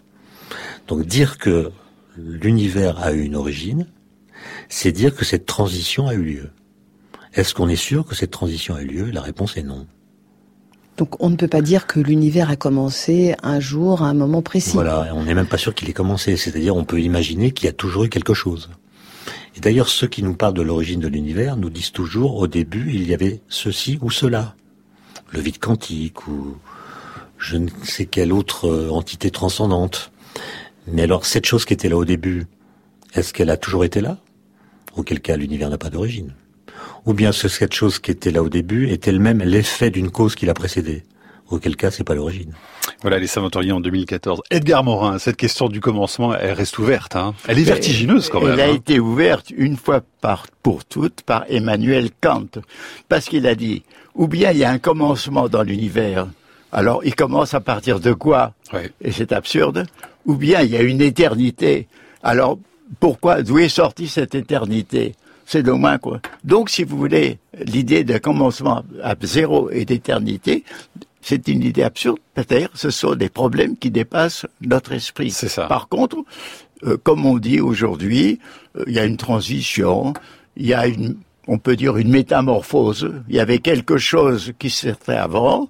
Donc 0.88 1.04
dire 1.04 1.38
que 1.38 1.70
l'univers 2.16 2.98
a 3.00 3.12
eu 3.12 3.22
une 3.22 3.36
origine, 3.36 3.86
c'est 4.68 4.92
dire 4.92 5.14
que 5.14 5.24
cette 5.24 5.44
transition 5.44 6.06
a 6.06 6.14
eu 6.14 6.22
lieu. 6.22 6.50
Est-ce 7.34 7.54
qu'on 7.54 7.68
est 7.68 7.76
sûr 7.76 8.04
que 8.04 8.14
cette 8.14 8.30
transition 8.30 8.74
a 8.74 8.82
eu 8.82 8.86
lieu? 8.86 9.10
La 9.10 9.22
réponse 9.22 9.56
est 9.56 9.62
non. 9.62 9.86
Donc 10.96 11.22
on 11.22 11.30
ne 11.30 11.36
peut 11.36 11.48
pas 11.48 11.62
dire 11.62 11.86
que 11.86 12.00
l'univers 12.00 12.50
a 12.50 12.56
commencé 12.56 13.34
un 13.42 13.60
jour, 13.60 14.02
à 14.02 14.08
un 14.08 14.14
moment 14.14 14.42
précis. 14.42 14.72
Voilà, 14.74 15.12
on 15.14 15.24
n'est 15.24 15.34
même 15.34 15.46
pas 15.46 15.56
sûr 15.56 15.74
qu'il 15.74 15.88
ait 15.88 15.94
commencé. 15.94 16.36
C'est-à-dire 16.36 16.76
on 16.76 16.84
peut 16.84 17.00
imaginer 17.00 17.52
qu'il 17.52 17.66
y 17.66 17.68
a 17.68 17.72
toujours 17.72 18.04
eu 18.04 18.08
quelque 18.08 18.34
chose. 18.34 18.68
Et 19.56 19.60
d'ailleurs, 19.60 19.88
ceux 19.88 20.06
qui 20.06 20.22
nous 20.22 20.34
parlent 20.34 20.54
de 20.54 20.62
l'origine 20.62 21.00
de 21.00 21.08
l'univers 21.08 21.56
nous 21.56 21.70
disent 21.70 21.92
toujours, 21.92 22.36
au 22.36 22.46
début, 22.46 22.92
il 22.92 23.08
y 23.08 23.14
avait 23.14 23.40
ceci 23.48 23.98
ou 24.02 24.10
cela. 24.10 24.54
Le 25.32 25.40
vide 25.40 25.58
quantique 25.58 26.26
ou 26.28 26.56
je 27.38 27.56
ne 27.56 27.68
sais 27.82 28.06
quelle 28.06 28.32
autre 28.32 28.68
euh, 28.68 28.90
entité 28.90 29.30
transcendante. 29.30 30.12
Mais 30.86 31.02
alors, 31.02 31.24
cette 31.24 31.46
chose 31.46 31.64
qui 31.64 31.72
était 31.72 31.88
là 31.88 31.96
au 31.96 32.04
début, 32.04 32.46
est-ce 33.14 33.32
qu'elle 33.32 33.50
a 33.50 33.56
toujours 33.56 33.84
été 33.84 34.00
là? 34.00 34.18
Auquel 34.96 35.20
cas, 35.20 35.36
l'univers 35.36 35.70
n'a 35.70 35.78
pas 35.78 35.90
d'origine. 35.90 36.34
Ou 37.06 37.14
bien 37.14 37.32
ce 37.32 37.48
cette 37.48 37.74
chose 37.74 37.98
qui 37.98 38.10
était 38.10 38.30
là 38.30 38.42
au 38.42 38.48
début 38.48 38.88
est 38.88 39.08
elle-même 39.08 39.42
l'effet 39.42 39.90
d'une 39.90 40.10
cause 40.10 40.34
qui 40.34 40.46
l'a 40.46 40.54
précédée 40.54 41.02
auquel 41.50 41.76
cas 41.76 41.90
c'est 41.90 42.04
pas 42.04 42.14
l'origine. 42.14 42.52
Voilà 43.02 43.18
les 43.18 43.26
Savantoriens 43.26 43.76
en 43.76 43.80
2014. 43.80 44.42
Edgar 44.50 44.84
Morin, 44.84 45.18
cette 45.18 45.36
question 45.36 45.68
du 45.68 45.80
commencement, 45.80 46.34
elle 46.34 46.52
reste 46.52 46.78
ouverte. 46.78 47.16
Hein. 47.16 47.34
Elle 47.48 47.58
est 47.58 47.64
vertigineuse 47.64 48.28
quand 48.28 48.40
même. 48.40 48.52
Elle 48.52 48.60
a 48.60 48.64
hein. 48.66 48.74
été 48.74 49.00
ouverte 49.00 49.50
une 49.50 49.76
fois 49.76 50.02
par, 50.20 50.46
pour 50.62 50.84
toutes 50.84 51.22
par 51.22 51.44
Emmanuel 51.48 52.10
Kant, 52.20 52.60
parce 53.08 53.26
qu'il 53.26 53.46
a 53.46 53.54
dit, 53.54 53.82
ou 54.14 54.28
bien 54.28 54.52
il 54.52 54.58
y 54.58 54.64
a 54.64 54.70
un 54.70 54.78
commencement 54.78 55.48
dans 55.48 55.62
l'univers, 55.62 56.28
alors 56.72 57.04
il 57.04 57.14
commence 57.14 57.54
à 57.54 57.60
partir 57.60 58.00
de 58.00 58.12
quoi 58.12 58.54
Ouais. 58.72 58.92
Et 59.00 59.10
c'est 59.10 59.32
absurde. 59.32 59.86
Ou 60.26 60.36
bien 60.36 60.60
il 60.60 60.70
y 60.70 60.76
a 60.76 60.82
une 60.82 61.00
éternité, 61.00 61.88
alors 62.22 62.58
pourquoi, 63.00 63.42
d'où 63.42 63.58
est 63.58 63.68
sortie 63.68 64.08
cette 64.08 64.34
éternité? 64.34 65.14
C'est 65.50 65.62
le 65.62 65.74
moins 65.74 65.98
quoi. 65.98 66.20
Donc, 66.44 66.70
si 66.70 66.84
vous 66.84 66.96
voulez, 66.96 67.40
l'idée 67.58 68.04
d'un 68.04 68.20
commencement 68.20 68.84
à 69.02 69.16
zéro 69.20 69.68
et 69.70 69.84
d'éternité, 69.84 70.62
c'est 71.22 71.48
une 71.48 71.64
idée 71.64 71.82
absurde. 71.82 72.18
Peut-être, 72.34 72.70
ce 72.74 72.90
sont 72.90 73.16
des 73.16 73.28
problèmes 73.28 73.76
qui 73.76 73.90
dépassent 73.90 74.46
notre 74.60 74.92
esprit. 74.92 75.32
C'est 75.32 75.48
ça. 75.48 75.66
Par 75.66 75.88
contre, 75.88 76.18
euh, 76.84 76.96
comme 77.02 77.26
on 77.26 77.38
dit 77.38 77.60
aujourd'hui, 77.60 78.38
euh, 78.76 78.84
il 78.86 78.92
y 78.92 79.00
a 79.00 79.04
une 79.04 79.16
transition, 79.16 80.12
il 80.56 80.66
y 80.66 80.74
a 80.74 80.86
une, 80.86 81.16
on 81.52 81.58
peut 81.58 81.74
dire 81.74 81.96
une 81.96 82.10
métamorphose. 82.10 83.12
Il 83.28 83.34
y 83.34 83.40
avait 83.40 83.58
quelque 83.58 83.98
chose 83.98 84.52
qui 84.60 84.70
s'était 84.70 85.14
avant, 85.14 85.68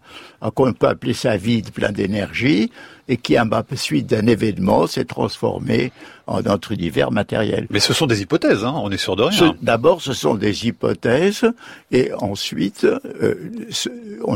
qu'on 0.55 0.75
peut 0.75 0.89
appeler 0.89 1.15
ça 1.15 1.39
vide, 1.39 1.71
plein 1.71 1.91
d'énergie, 1.91 2.71
et 3.09 3.17
qui, 3.17 3.35
à 3.39 3.47
la 3.51 3.65
suite 3.77 4.07
d'un 4.07 4.27
événement, 4.27 4.87
s'est 4.87 5.07
transformé 5.07 5.91
en 6.27 6.43
notre 6.43 6.73
univers 6.73 7.11
matériel. 7.11 7.67
Mais 7.71 7.81
ce 7.81 7.95
sont 7.95 8.07
des 8.07 8.21
hypothèses, 8.21 8.63
hein. 8.63 8.75
on 8.77 8.91
est 8.91 8.99
sûr 8.99 9.17
de 9.17 9.23
rien. 9.23 9.57
D'abord, 9.63 10.03
ce 10.03 10.13
sont 10.13 10.35
des 10.35 10.67
hypothèses, 10.67 11.47
et 11.91 12.13
ensuite, 12.13 12.85
euh, 12.85 13.35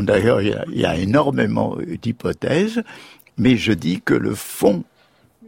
d'ailleurs, 0.01 0.41
il 0.41 0.49
y 0.49 0.53
a- 0.53 0.65
il 0.73 0.79
y, 0.81 0.85
a 0.85 0.97
énormément 0.97 1.77
d'hypothèses, 2.01 2.81
mais 3.37 3.55
je 3.55 3.71
dis 3.71 4.01
que 4.03 4.15
le 4.15 4.33
fond 4.33 4.83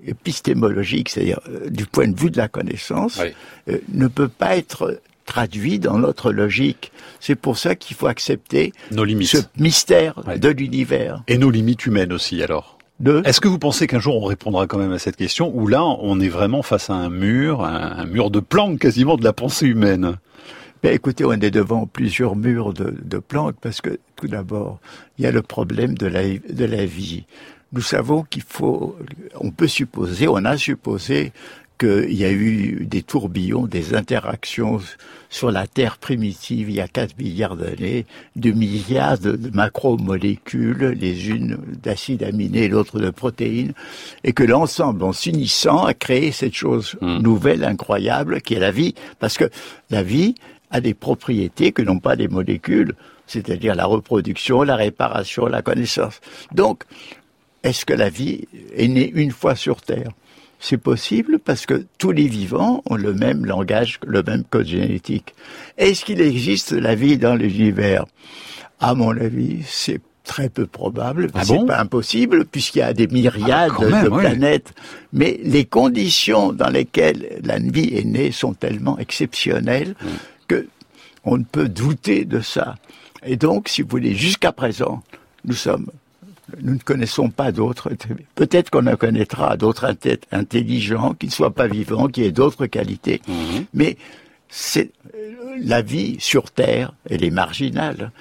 épistémologique, 0.06 1.10
c'est-à-dire 1.10 1.40
euh, 1.50 1.70
du 1.70 1.86
point 1.86 2.08
de 2.08 2.18
vue 2.18 2.30
de 2.32 2.38
la 2.38 2.48
connaissance, 2.48 3.20
Oui. 3.22 3.30
euh, 3.74 3.80
ne 3.94 4.08
peut 4.08 4.28
pas 4.30 4.56
être 4.58 5.02
traduit 5.28 5.78
dans 5.78 6.00
notre 6.00 6.32
logique. 6.32 6.92
C'est 7.20 7.36
pour 7.36 7.58
ça 7.60 7.76
qu'il 7.76 7.96
faut 7.96 8.08
accepter 8.08 8.74
Nos 8.92 9.04
limites. 9.04 9.28
ce 9.28 9.38
mystère 9.60 10.20
Ouais. 10.28 10.40
de 10.40 10.50
l'univers. 10.50 11.22
Et 11.28 11.38
nos 11.38 11.52
limites 11.52 11.86
humaines 11.86 12.12
aussi, 12.14 12.42
alors. 12.42 12.80
De 13.00 13.22
Est-ce 13.26 13.40
que 13.40 13.48
vous 13.48 13.60
pensez 13.60 13.86
qu'un 13.86 14.00
jour 14.00 14.16
on 14.20 14.26
répondra 14.26 14.66
quand 14.66 14.80
même 14.80 14.92
à 14.94 14.98
cette 14.98 15.18
question, 15.18 15.56
ou 15.56 15.68
là 15.68 15.84
on 15.84 16.20
est 16.20 16.30
vraiment 16.30 16.64
face 16.64 16.90
à 16.90 16.96
un 16.96 17.10
mur, 17.10 17.64
un, 17.64 18.06
mur 18.08 18.32
de 18.32 18.40
planque 18.40 18.80
quasiment 18.80 19.18
de 19.18 19.24
la 19.24 19.34
pensée 19.34 19.68
humaine? 19.68 20.16
Ben, 20.82 20.94
écoutez, 20.96 21.24
on 21.26 21.32
est 21.34 21.52
devant 21.52 21.86
plusieurs 21.86 22.36
murs 22.36 22.74
de, 22.74 22.96
de 23.04 23.18
plantes 23.20 23.56
parce 23.62 23.82
que 23.82 24.00
tout 24.16 24.28
d'abord, 24.28 24.80
il 25.20 25.26
y 25.26 25.28
a 25.28 25.32
le 25.32 25.44
problème 25.44 25.96
de 25.96 26.08
la, 26.08 26.24
de 26.24 26.66
la 26.66 26.86
vie. 26.86 27.26
Nous 27.74 27.82
savons 27.82 28.24
qu'il 28.24 28.44
faut, 28.44 28.96
on 29.40 29.52
peut 29.52 29.68
supposer, 29.68 30.28
on 30.28 30.38
a 30.46 30.56
supposé 30.58 31.34
qu'il 31.78 32.14
y 32.14 32.26
a 32.26 32.32
eu 32.32 32.86
des 32.86 33.02
tourbillons, 33.02 33.68
des 33.68 33.96
interactions 33.96 34.80
sur 35.30 35.52
la 35.52 35.68
Terre 35.68 35.98
primitive 35.98 36.70
il 36.70 36.76
y 36.76 36.82
a 36.82 36.88
4 36.88 37.18
milliards 37.18 37.58
d'années, 37.58 38.06
de 38.36 38.52
milliards 38.52 39.18
de, 39.18 39.38
macromolécules, 39.54 40.96
les 41.00 41.30
unes 41.30 41.58
d'acides 41.84 42.24
aminés, 42.24 42.68
l'autre 42.68 43.00
de 43.00 43.10
protéines, 43.10 43.74
et 44.24 44.34
que 44.34 44.44
l'ensemble, 44.44 45.04
en 45.04 45.14
s'unissant, 45.14 45.84
a 45.84 45.94
créé 45.94 46.32
cette 46.32 46.56
chose 46.56 46.98
Mm. 47.02 47.22
nouvelle, 47.22 47.64
incroyable, 47.64 48.42
qui 48.42 48.54
est 48.54 48.60
la 48.60 48.72
vie. 48.72 48.96
Parce 49.20 49.38
que 49.38 49.50
la 49.90 50.04
vie 50.04 50.36
a 50.72 50.82
des 50.82 50.94
propriétés 50.94 51.72
que 51.72 51.82
n'ont 51.82 52.00
pas 52.00 52.16
les 52.16 52.28
molécules, 52.28 52.94
c'est-à-dire 53.26 53.76
la 53.76 53.86
reproduction, 53.86 54.64
la 54.64 54.76
réparation, 54.76 55.48
la 55.48 55.62
connaissance. 55.62 56.20
Donc, 56.52 56.84
est-ce 57.64 57.86
que 57.86 57.94
la 57.94 58.10
vie 58.10 58.48
est 58.76 58.88
née 58.88 59.12
une 59.14 59.32
fois 59.32 59.56
sur 59.56 59.82
Terre? 59.82 60.12
C'est 60.60 60.78
possible 60.78 61.40
parce 61.40 61.66
que 61.66 61.86
tous 61.98 62.12
les 62.12 62.28
vivants 62.28 62.82
ont 62.90 62.96
le 62.96 63.14
même 63.14 63.46
langage, 63.46 64.00
le 64.06 64.24
même 64.24 64.44
code 64.44 64.66
génétique. 64.68 65.34
Est-ce 65.78 66.04
qu'il 66.04 66.20
existe 66.22 66.72
la 66.72 66.96
vie 66.96 67.18
dans 67.18 67.36
l'univers? 67.36 68.06
À 68.80 68.96
mon 68.96 69.12
avis, 69.16 69.60
c'est 69.68 70.02
très 70.24 70.50
peu 70.50 70.66
probable. 70.66 71.30
Ah 71.36 71.44
c'est 71.46 71.56
bon? 71.56 71.66
pas 71.68 71.80
impossible 71.80 72.46
puisqu'il 72.46 72.80
y 72.80 72.82
a 72.82 72.94
des 72.94 73.08
myriades 73.08 73.72
Ah, 73.80 73.86
même, 73.86 74.04
de 74.06 74.10
planètes. 74.10 74.74
Mais 75.14 75.40
les 75.44 75.64
conditions 75.66 76.52
dans 76.54 76.70
lesquelles 76.70 77.40
la 77.44 77.60
vie 77.60 77.96
est 77.96 78.04
née 78.04 78.32
sont 78.32 78.54
tellement 78.54 78.98
exceptionnelles 79.00 79.96
Mm. 80.02 80.08
que 80.48 80.68
on 81.24 81.38
ne 81.38 81.44
peut 81.44 81.70
douter 81.70 82.26
de 82.26 82.40
ça. 82.42 82.76
Et 83.26 83.36
donc, 83.38 83.68
si 83.70 83.82
vous 83.84 83.90
voulez, 83.90 84.16
jusqu'à 84.16 84.52
présent, 84.52 85.02
nous 85.46 85.54
sommes, 85.56 85.88
nous 86.62 86.74
ne 86.74 86.80
connaissons 86.80 87.30
pas 87.30 87.52
d'autres. 87.52 87.90
Peut-être 88.36 88.70
qu'on 88.70 88.88
en 88.88 88.96
connaîtra 88.96 89.58
d'autres 89.58 89.86
intelligents 90.32 91.14
qui 91.14 91.28
ne 91.28 91.32
soient 91.32 91.54
pas 91.54 91.68
vivants, 91.68 92.08
qui 92.08 92.24
aient 92.24 92.32
d'autres 92.32 92.66
qualités. 92.68 93.22
Mais 93.74 93.98
c'est 94.50 94.92
la 95.60 95.82
vie 95.82 96.18
sur 96.20 96.52
Terre, 96.52 96.94
elle 97.10 97.24
est 97.24 97.32
marginale. 97.32 98.12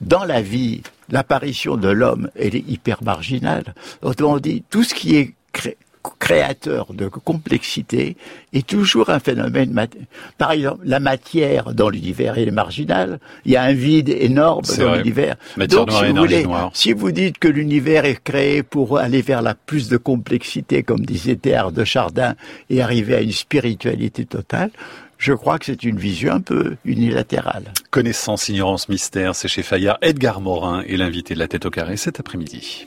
Dans 0.00 0.24
la 0.24 0.40
vie, 0.40 0.82
l'apparition 1.08 1.76
de 1.76 1.88
l'homme, 1.88 2.30
elle 2.36 2.54
est 2.54 2.64
hyper 2.68 3.02
marginale. 3.02 3.74
Autrement 4.02 4.38
dit, 4.38 4.62
tout 4.70 4.84
ce 4.84 4.94
qui 4.94 5.16
est 5.16 5.34
cré- 5.52 5.76
créateur 6.18 6.92
de 6.94 7.08
complexité 7.08 8.16
est 8.52 8.66
toujours 8.66 9.10
un 9.10 9.18
phénomène. 9.18 9.72
mat- 9.72 9.96
Par 10.38 10.52
exemple, 10.52 10.80
la 10.84 11.00
matière 11.00 11.74
dans 11.74 11.88
l'univers 11.90 12.38
est 12.38 12.50
marginale. 12.50 13.18
Il 13.44 13.52
y 13.52 13.56
a 13.56 13.62
un 13.62 13.72
vide 13.72 14.08
énorme 14.08 14.62
dans 14.78 14.94
l'univers. 14.94 15.36
Donc, 15.56 15.88
noire, 15.90 16.04
si 16.04 16.10
vous, 16.10 16.16
voulez, 16.16 16.42
noire. 16.44 16.70
si 16.74 16.92
vous 16.92 17.12
dites 17.12 17.38
que 17.38 17.48
l'univers 17.48 18.04
est 18.04 18.22
créé 18.22 18.62
pour 18.62 18.98
aller 18.98 19.22
vers 19.22 19.42
la 19.42 19.54
plus 19.54 19.88
de 19.88 19.96
complexité, 19.96 20.82
comme 20.82 21.04
disait 21.04 21.36
Théard 21.36 21.72
de 21.72 21.84
Chardin, 21.84 22.34
et 22.70 22.80
arriver 22.82 23.14
à 23.14 23.20
une 23.20 23.32
spiritualité 23.32 24.24
totale, 24.24 24.70
je 25.18 25.32
crois 25.32 25.58
que 25.58 25.64
c'est 25.66 25.82
une 25.82 25.98
vision 25.98 26.32
un 26.34 26.40
peu 26.40 26.76
unilatérale. 26.84 27.72
Connaissance, 27.90 28.48
ignorance, 28.48 28.88
mystère, 28.88 29.34
c'est 29.34 29.48
chez 29.48 29.62
Fayard. 29.62 29.98
Edgar 30.00 30.40
Morin 30.40 30.82
est 30.82 30.96
l'invité 30.96 31.34
de 31.34 31.40
la 31.40 31.48
tête 31.48 31.66
au 31.66 31.70
carré 31.70 31.96
cet 31.96 32.20
après-midi. 32.20 32.86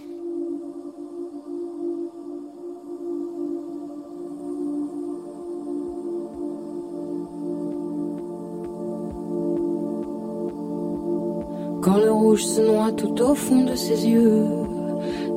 Quand 11.82 11.98
le 11.98 12.12
rouge 12.12 12.44
se 12.46 12.62
noie 12.62 12.92
tout 12.92 13.20
au 13.24 13.34
fond 13.34 13.64
de 13.66 13.74
ses 13.74 14.08
yeux, 14.08 14.46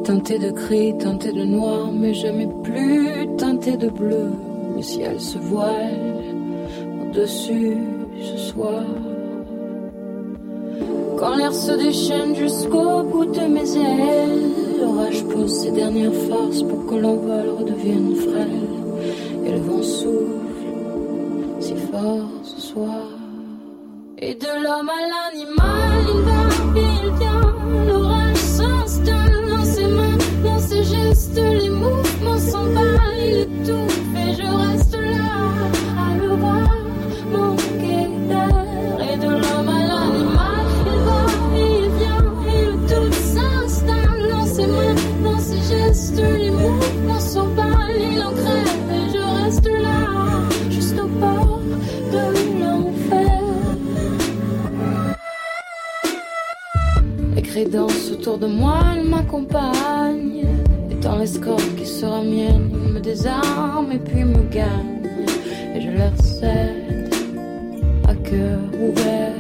teinté 0.05 0.39
de 0.39 0.51
gris, 0.51 0.95
teinté 0.99 1.33
de 1.33 1.43
noir, 1.43 1.91
mais 1.91 2.13
jamais 2.13 2.47
plus 2.63 3.27
teinté 3.39 3.79
de 3.79 3.89
bleu, 3.89 4.27
le 4.77 4.83
ciel 4.83 5.19
se 5.19 5.39
voile 5.39 6.23
au-dessus 7.01 7.79
ce 8.21 8.37
soir. 8.37 8.83
Quand 11.19 11.35
l'air 11.37 11.55
se 11.55 11.73
déchaîne 11.73 12.35
jusqu'au 12.35 13.03
bout 13.05 13.25
de 13.25 13.47
mes 13.47 13.77
ailes, 13.79 14.51
l'orage 14.83 15.25
pose 15.25 15.51
ses 15.51 15.71
dernières 15.71 16.13
farces 16.29 16.63
pour 16.63 16.85
que 16.85 16.97
l'envol 16.97 17.49
redevienne 17.59 18.15
frêle, 18.17 18.69
et 19.47 19.51
le 19.51 19.61
vent 19.61 19.83
souffle 19.83 20.35
si 21.61 21.75
fort 21.91 22.29
ce 22.43 22.61
soir. 22.61 23.14
Et 24.27 24.35
de 24.37 24.47
l'homme 24.47 24.89
à 24.89 25.01
l'animal, 25.13 26.07
il 26.09 26.21
va 26.23 26.45
il 26.81 27.11
vient. 27.19 27.43
L'orage 27.87 28.37
s'installe 28.37 29.51
dans 29.51 29.65
ses 29.65 29.87
mains, 29.87 30.17
dans 30.43 30.59
ses 30.59 30.83
gestes, 30.83 31.35
les 31.35 31.69
mouvements 31.69 32.39
s'emballent, 32.39 33.44
Les 57.55 57.63
cris 57.63 57.71
dansent 57.71 58.11
autour 58.11 58.39
de 58.39 58.49
moi, 58.49 58.81
elles 58.97 59.09
m'accompagnent. 59.09 60.45
Et 60.91 60.95
dans 61.01 61.17
l'escorte 61.19 61.77
qui 61.77 61.87
sera 61.87 62.21
mienne, 62.21 62.69
ils 62.73 62.93
me 62.95 62.99
désarment 62.99 63.93
et 63.93 63.99
puis 63.99 64.25
me 64.25 64.43
gagnent. 64.51 65.09
Et 65.73 65.81
je 65.81 65.91
leur 65.91 66.17
cède 66.21 67.15
à 68.09 68.15
cœur 68.17 68.59
ouvert. 68.81 69.35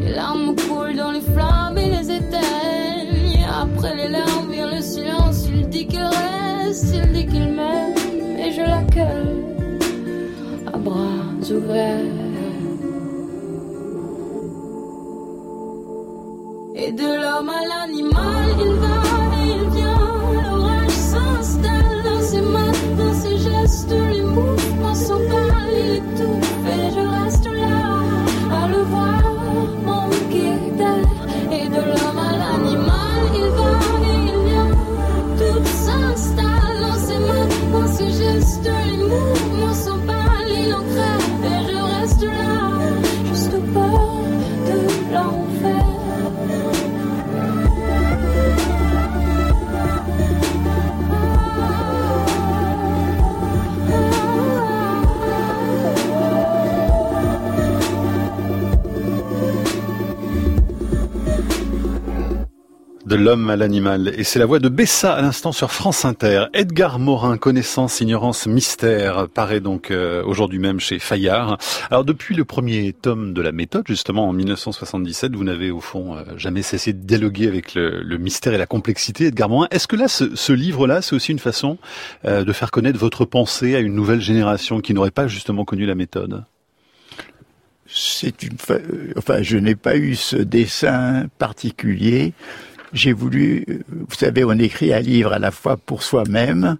Les 0.00 0.14
larmes 0.14 0.56
coulent 0.56 0.96
dans 0.96 1.12
les 1.12 1.20
flammes 1.20 1.78
et 1.78 1.90
les 1.90 2.10
éteignent. 2.10 3.46
Après 3.48 3.94
les 3.94 4.08
larmes 4.08 4.50
vient 4.50 4.74
le 4.74 4.82
silence. 4.82 5.46
Il 5.48 5.68
dit 5.68 5.86
qu'il 5.86 6.02
reste, 6.02 6.92
il 6.92 7.12
dit 7.12 7.26
qu'il 7.26 7.52
m'aime. 7.52 7.94
Et 8.36 8.50
je 8.50 8.62
l'accueille 8.62 9.44
à 10.66 10.76
bras 10.76 11.22
ouverts. 11.48 12.25
L'homme 17.06 17.50
à 17.50 17.62
l'animal, 17.70 18.48
il 18.58 18.74
va 18.82 18.98
et 19.38 19.48
il 19.56 19.64
vient. 19.70 19.98
L'orage 20.42 20.90
s'installe 20.90 22.02
dans 22.04 22.20
ses 22.20 22.40
mains, 22.40 22.72
dans 22.98 23.14
ses 23.14 23.38
gestes, 23.38 23.94
De 63.06 63.14
l'homme 63.14 63.50
à 63.50 63.56
l'animal. 63.56 64.12
Et 64.16 64.24
c'est 64.24 64.40
la 64.40 64.46
voix 64.46 64.58
de 64.58 64.68
Bessa 64.68 65.14
à 65.14 65.22
l'instant 65.22 65.52
sur 65.52 65.70
France 65.70 66.04
Inter. 66.04 66.46
Edgar 66.52 66.98
Morin, 66.98 67.36
Connaissance, 67.36 68.00
Ignorance, 68.00 68.48
Mystère, 68.48 69.28
paraît 69.28 69.60
donc 69.60 69.92
euh, 69.92 70.24
aujourd'hui 70.24 70.58
même 70.58 70.80
chez 70.80 70.98
Fayard. 70.98 71.56
Alors 71.88 72.04
depuis 72.04 72.34
le 72.34 72.44
premier 72.44 72.92
tome 72.92 73.32
de 73.32 73.40
la 73.40 73.52
méthode, 73.52 73.84
justement 73.86 74.28
en 74.28 74.32
1977, 74.32 75.36
vous 75.36 75.44
n'avez 75.44 75.70
au 75.70 75.78
fond 75.78 76.16
euh, 76.16 76.24
jamais 76.36 76.62
cessé 76.62 76.92
de 76.92 76.98
dialoguer 76.98 77.46
avec 77.46 77.76
le, 77.76 78.02
le 78.02 78.18
mystère 78.18 78.54
et 78.54 78.58
la 78.58 78.66
complexité, 78.66 79.26
Edgar 79.26 79.48
Morin. 79.48 79.68
Est-ce 79.70 79.86
que 79.86 79.94
là, 79.94 80.08
ce, 80.08 80.34
ce 80.34 80.52
livre-là, 80.52 81.00
c'est 81.00 81.14
aussi 81.14 81.30
une 81.30 81.38
façon 81.38 81.78
euh, 82.24 82.42
de 82.42 82.52
faire 82.52 82.72
connaître 82.72 82.98
votre 82.98 83.24
pensée 83.24 83.76
à 83.76 83.78
une 83.78 83.94
nouvelle 83.94 84.20
génération 84.20 84.80
qui 84.80 84.94
n'aurait 84.94 85.12
pas 85.12 85.28
justement 85.28 85.64
connu 85.64 85.86
la 85.86 85.94
méthode? 85.94 86.44
C'est 87.86 88.42
une, 88.42 88.56
enfin, 89.16 89.42
je 89.42 89.58
n'ai 89.58 89.76
pas 89.76 89.96
eu 89.96 90.16
ce 90.16 90.34
dessin 90.34 91.28
particulier. 91.38 92.34
J'ai 92.96 93.12
voulu, 93.12 93.62
euh, 93.68 93.80
vous 93.90 94.14
savez, 94.14 94.42
on 94.42 94.52
écrit 94.52 94.94
un 94.94 95.00
livre 95.00 95.34
à 95.34 95.38
la 95.38 95.50
fois 95.50 95.76
pour 95.76 96.02
soi-même, 96.02 96.78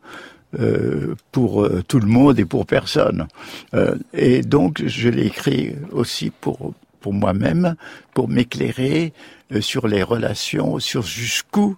euh, 0.58 1.14
pour 1.30 1.62
euh, 1.62 1.82
tout 1.87 2.00
le 2.00 2.06
monde 2.06 2.38
et 2.38 2.46
pour 2.46 2.64
personne. 2.64 3.28
Euh, 3.75 3.96
et 4.14 4.40
donc, 4.40 4.82
je 4.87 5.11
l'ai 5.11 5.26
écrit 5.26 5.75
aussi 5.92 6.30
pour 6.30 6.73
pour 7.00 7.12
moi-même, 7.12 7.76
pour 8.14 8.28
m'éclairer 8.28 9.12
euh, 9.52 9.61
sur 9.61 9.87
les 9.87 10.02
relations, 10.02 10.80
sur 10.80 11.02
jusqu'où 11.02 11.76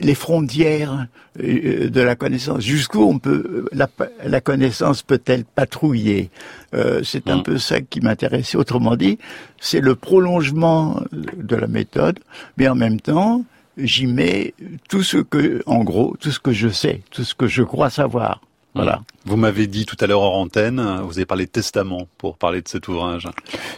les 0.00 0.14
frontières 0.14 1.06
euh, 1.42 1.88
de 1.88 2.00
la 2.00 2.16
connaissance, 2.16 2.62
jusqu'où 2.64 3.02
on 3.02 3.18
peut 3.18 3.66
la, 3.72 3.88
la 4.24 4.40
connaissance 4.40 5.02
peut-elle 5.02 5.44
patrouiller? 5.44 6.30
Euh, 6.74 7.02
c'est 7.04 7.28
un 7.30 7.38
Mm. 7.38 7.42
peu 7.42 7.58
ça 7.58 7.80
qui 7.80 8.00
m'intéressait. 8.00 8.56
Autrement 8.58 8.96
dit, 8.96 9.18
c'est 9.60 9.80
le 9.80 9.94
prolongement 9.94 11.00
de 11.12 11.56
la 11.56 11.66
méthode, 11.66 12.18
mais 12.56 12.68
en 12.68 12.74
même 12.74 13.00
temps, 13.00 13.44
j'y 13.78 14.06
mets 14.06 14.54
tout 14.88 15.02
ce 15.02 15.18
que, 15.18 15.62
en 15.66 15.84
gros, 15.84 16.16
tout 16.20 16.30
ce 16.32 16.40
que 16.40 16.52
je 16.52 16.68
sais, 16.68 17.02
tout 17.10 17.24
ce 17.24 17.34
que 17.34 17.46
je 17.46 17.62
crois 17.62 17.90
savoir. 17.90 18.40
Voilà. 18.76 19.02
Vous 19.24 19.36
m'avez 19.36 19.66
dit 19.66 19.86
tout 19.86 19.96
à 20.00 20.06
l'heure 20.06 20.20
hors 20.20 20.36
antenne, 20.36 21.00
vous 21.02 21.18
avez 21.18 21.26
parlé 21.26 21.46
de 21.46 21.50
testament 21.50 22.06
pour 22.18 22.36
parler 22.38 22.62
de 22.62 22.68
cet 22.68 22.86
ouvrage. 22.86 23.26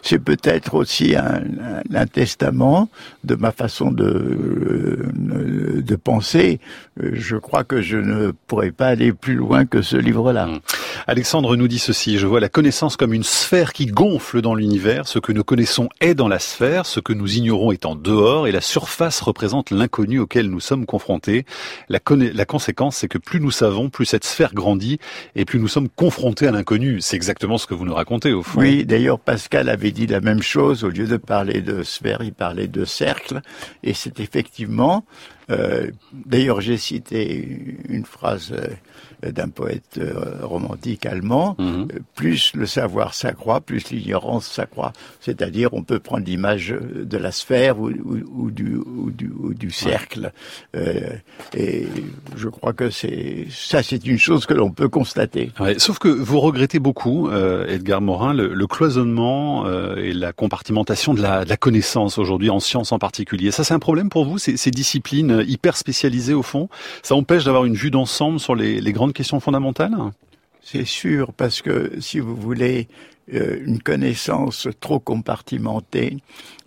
C'est 0.03 0.19
peut-être 0.19 0.75
aussi 0.75 1.17
un, 1.17 1.41
un- 1.63 1.83
un 1.95 2.07
testament 2.07 2.91
de 3.25 3.35
ma 3.35 3.51
façon 3.53 3.91
de, 3.91 4.05
euh, 4.05 5.83
de 5.83 5.97
penser. 5.97 6.61
Euh, 7.03 7.11
Je 7.15 7.37
crois 7.37 7.65
que 7.65 7.81
je 7.81 7.97
ne 7.97 8.33
pourrais 8.47 8.73
pas 8.73 8.89
aller 8.89 9.13
plus 9.13 9.35
loin 9.35 9.65
que 9.67 9.83
ce 9.83 9.97
livre-là. 9.97 10.47
Mm. 10.47 10.61
Alexandre 11.07 11.57
nous 11.57 11.69
dit 11.69 11.79
ceci, 11.79 12.19
je 12.19 12.27
vois 12.27 12.41
la 12.41 12.49
connaissance 12.49 12.97
comme 12.97 13.15
une 13.15 13.23
sphère 13.25 13.73
qui 13.73 13.87
gonfle 13.87 14.41
dans 14.43 14.55
l'univers, 14.55 15.07
ce 15.09 15.19
que 15.19 15.33
nous 15.33 15.45
connaissons 15.45 15.89
est 16.01 16.15
dans 16.15 16.29
la 16.29 16.39
sphère, 16.39 16.87
ce 16.87 17.01
que 17.01 17.13
nous 17.13 17.37
ignorons 17.37 17.73
est 17.73 17.87
en 17.87 17.95
dehors, 17.95 18.47
et 18.47 18.53
la 18.53 18.61
surface 18.61 19.21
représente 19.21 19.71
l'inconnu 19.71 20.19
auquel 20.19 20.51
nous 20.51 20.61
sommes 20.61 20.87
confrontés. 20.87 21.45
La, 21.89 21.99
conna- 22.01 22.33
la 22.33 22.45
conséquence, 22.45 22.97
c'est 22.97 23.09
que 23.09 23.19
plus 23.19 23.41
nous 23.41 23.51
savons, 23.51 23.89
plus 23.91 24.07
cette 24.07 24.25
sphère 24.25 24.53
grandit, 24.55 24.88
et 25.35 25.45
plus 25.45 25.59
nous 25.59 25.69
sommes 25.69 25.89
confrontés 25.89 26.47
à 26.47 26.53
l'inconnu. 26.53 27.01
C'est 27.01 27.17
exactement 27.17 27.59
ce 27.59 27.67
que 27.67 27.75
vous 27.75 27.85
nous 27.85 27.95
racontez 27.95 28.33
au 28.33 28.43
fond. 28.43 28.61
Oui, 28.61 28.87
d'ailleurs, 28.87 29.19
Pascal 29.19 29.69
avait 29.69 29.91
dit 29.91 30.07
la 30.07 30.21
même 30.21 30.43
chose. 30.43 30.85
Au 30.85 30.89
lieu 30.89 31.07
de 31.07 31.17
parler 31.17 31.61
de 31.61 31.83
sphère, 31.83 32.21
il 32.23 32.33
parlait 32.33 32.69
de 32.69 32.85
cercle. 32.85 33.41
Et 33.83 33.95
c'est 33.95 34.21
effectivement, 34.21 35.05
euh, 35.51 35.91
d'ailleurs, 36.13 36.61
j'ai 36.61 36.77
cité 36.77 37.77
une 37.89 38.05
phrase 38.05 38.53
euh, 38.53 39.31
d'un 39.33 39.49
poète 39.49 39.99
euh, 39.99 40.37
romantique 40.43 41.07
allemand. 41.07 41.57
Mhm. 41.59 41.89
Plus 42.15 42.53
le 42.55 42.67
savoir 42.67 43.15
s'accroît, 43.15 43.61
plus 43.61 43.91
l'ignorance 43.91 44.47
s'accroît. 44.47 44.93
C'est-à-dire, 45.21 45.71
on 45.73 45.83
peut 45.83 45.99
prendre 45.99 46.25
l'image 46.25 46.75
de 46.95 47.17
la 47.19 47.33
sphère 47.33 47.81
ou, 47.81 47.89
ou- 47.91 48.25
ou 48.37 48.51
du, 48.51 48.77
ou, 48.77 49.11
du, 49.11 49.31
ou 49.41 49.55
du 49.55 49.71
cercle. 49.71 50.33
Euh, 50.77 51.11
et 51.57 51.87
je 52.37 52.49
crois 52.49 52.73
que 52.73 52.91
c'est 52.91 53.47
ça, 53.51 53.83
c'est 53.83 54.07
une 54.07 54.19
chose 54.19 54.47
que 54.47 54.55
l'on 54.55 54.71
peut 54.71 54.89
constater. 54.89 55.51
Ouais, 55.59 55.79
sauf 55.79 55.99
que 55.99 56.09
vous 56.09 56.41
regrettez 56.41 56.79
beaucoup, 56.79 57.29
euh, 57.29 57.67
Edgar 57.67 58.01
Morin, 58.01 58.35
le, 58.35 58.55
le 58.55 58.67
cloisonnement 58.67 59.67
euh, 59.67 59.97
et 59.97 60.13
la 60.13 60.33
compartimentation 60.33 61.15
de 61.15 61.23
la, 61.23 61.45
de 61.45 61.49
la 61.49 61.57
connaissance 61.57 62.19
aujourd'hui, 62.19 62.51
en 62.51 62.61
sciences 62.61 62.93
en 62.93 62.99
particulier. 62.99 63.51
Ça, 63.51 63.65
c'est 63.65 63.75
un 63.75 63.79
problème 63.79 64.09
pour 64.11 64.25
vous, 64.25 64.39
ces, 64.39 64.57
ces 64.57 64.71
disciplines 64.71 65.38
hyper 65.47 65.77
spécialisées 65.77 66.35
au 66.35 66.43
fond 66.43 66.69
Ça 67.03 67.15
empêche 67.15 67.45
d'avoir 67.45 67.65
une 67.65 67.75
vue 67.75 67.91
d'ensemble 67.91 68.41
sur 68.41 68.55
les, 68.55 68.81
les 68.81 68.93
grandes 68.93 69.13
questions 69.13 69.41
fondamentales? 69.41 69.97
C'est 70.63 70.85
sûr, 70.85 71.33
parce 71.33 71.63
que 71.63 71.93
si 72.01 72.21
vous 72.21 72.37
voulez 72.37 72.89
euh, 73.33 73.59
une 73.65 73.81
connaissance 73.83 74.69
trop 74.81 74.99
compartimentée, 74.99 76.19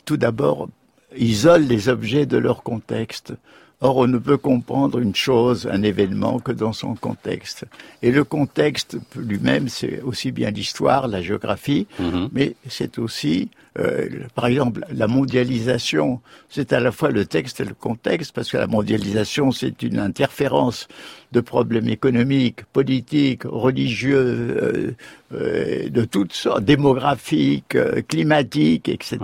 tout 0.06 0.18
d'abord, 0.18 0.70
isole 1.16 1.64
les 1.64 1.90
objets 1.90 2.26
de 2.26 2.38
leur 2.38 2.64
contexte. 2.64 3.34
Or, 3.80 3.98
on 3.98 4.08
ne 4.08 4.20
peut 4.20 4.38
comprendre 4.38 5.00
une 5.00 5.16
chose, 5.16 5.68
un 5.72 5.82
événement, 5.82 6.40
que 6.40 6.52
dans 6.52 6.74
son 6.74 6.94
contexte. 6.94 7.66
Et 8.04 8.12
le 8.12 8.24
contexte 8.24 8.98
lui-même, 9.16 9.70
c'est 9.70 10.02
aussi 10.02 10.32
bien 10.32 10.52
l'histoire, 10.52 11.08
la 11.08 11.24
géographie, 11.24 11.88
mais 12.32 12.56
c'est 12.70 13.00
aussi, 13.00 13.50
euh, 13.80 14.10
par 14.36 14.48
exemple, 14.48 14.86
la 14.92 15.08
mondialisation. 15.08 16.22
C'est 16.50 16.74
à 16.74 16.80
la 16.80 16.92
fois 16.92 17.10
le 17.10 17.26
texte 17.26 17.62
et 17.62 17.66
le 17.66 17.74
contexte, 17.74 18.34
parce 18.34 18.52
que 18.52 18.58
la 18.58 18.68
mondialisation, 18.68 19.52
c'est 19.52 19.82
une 19.82 20.00
interférence 20.00 20.88
de 21.32 21.40
problèmes 21.40 21.88
économiques, 21.88 22.66
politiques, 22.74 23.44
religieux, 23.46 24.18
euh, 24.18 24.96
euh, 25.34 25.90
de 25.90 26.04
toutes 26.04 26.34
sortes, 26.34 26.66
démographiques, 26.66 27.76
euh, 27.76 28.02
climatiques, 28.06 28.90
etc., 28.90 29.18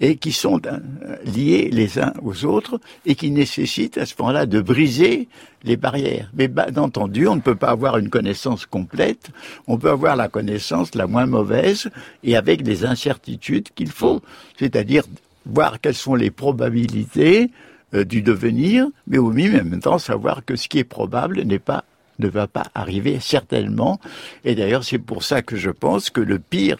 et 0.00 0.16
qui 0.16 0.30
sont 0.30 0.60
euh, 0.66 0.78
liés 1.24 1.70
les 1.72 1.98
uns 1.98 2.12
aux 2.22 2.44
autres 2.44 2.78
et 3.04 3.16
qui 3.16 3.32
nécessitent 3.32 3.98
à 3.98 4.06
ce 4.06 4.14
moment-là 4.20 4.46
de 4.46 4.60
briser 4.60 5.28
les 5.64 5.76
barrières. 5.76 6.30
Mais 6.34 6.46
bien 6.46 6.76
entendu, 6.76 7.26
on 7.26 7.34
ne 7.34 7.40
peut 7.40 7.56
pas 7.56 7.70
avoir 7.70 7.98
une 7.98 8.10
connaissance 8.10 8.64
complète, 8.64 9.30
on 9.66 9.76
peut 9.76 9.90
avoir 9.90 10.14
la 10.14 10.28
connaissance 10.28 10.94
la 10.94 11.08
moins 11.08 11.26
mauvaise 11.26 11.90
et 12.22 12.36
avec 12.36 12.62
des 12.62 12.84
incertitudes 12.84 13.47
qu'il 13.74 13.90
faut, 13.90 14.22
c'est-à-dire 14.58 15.04
voir 15.46 15.80
quelles 15.80 15.94
sont 15.94 16.14
les 16.14 16.30
probabilités 16.30 17.50
euh, 17.94 18.04
du 18.04 18.22
devenir, 18.22 18.86
mais 19.06 19.18
au 19.18 19.32
même 19.32 19.80
temps 19.80 19.98
savoir 19.98 20.44
que 20.44 20.56
ce 20.56 20.68
qui 20.68 20.78
est 20.78 20.84
probable 20.84 21.44
ne 21.44 22.28
va 22.28 22.46
pas 22.46 22.66
arriver 22.74 23.18
certainement. 23.20 24.00
Et 24.44 24.54
d'ailleurs, 24.54 24.84
c'est 24.84 24.98
pour 24.98 25.22
ça 25.22 25.42
que 25.42 25.56
je 25.56 25.70
pense 25.70 26.10
que 26.10 26.20
le 26.20 26.38
pire 26.38 26.78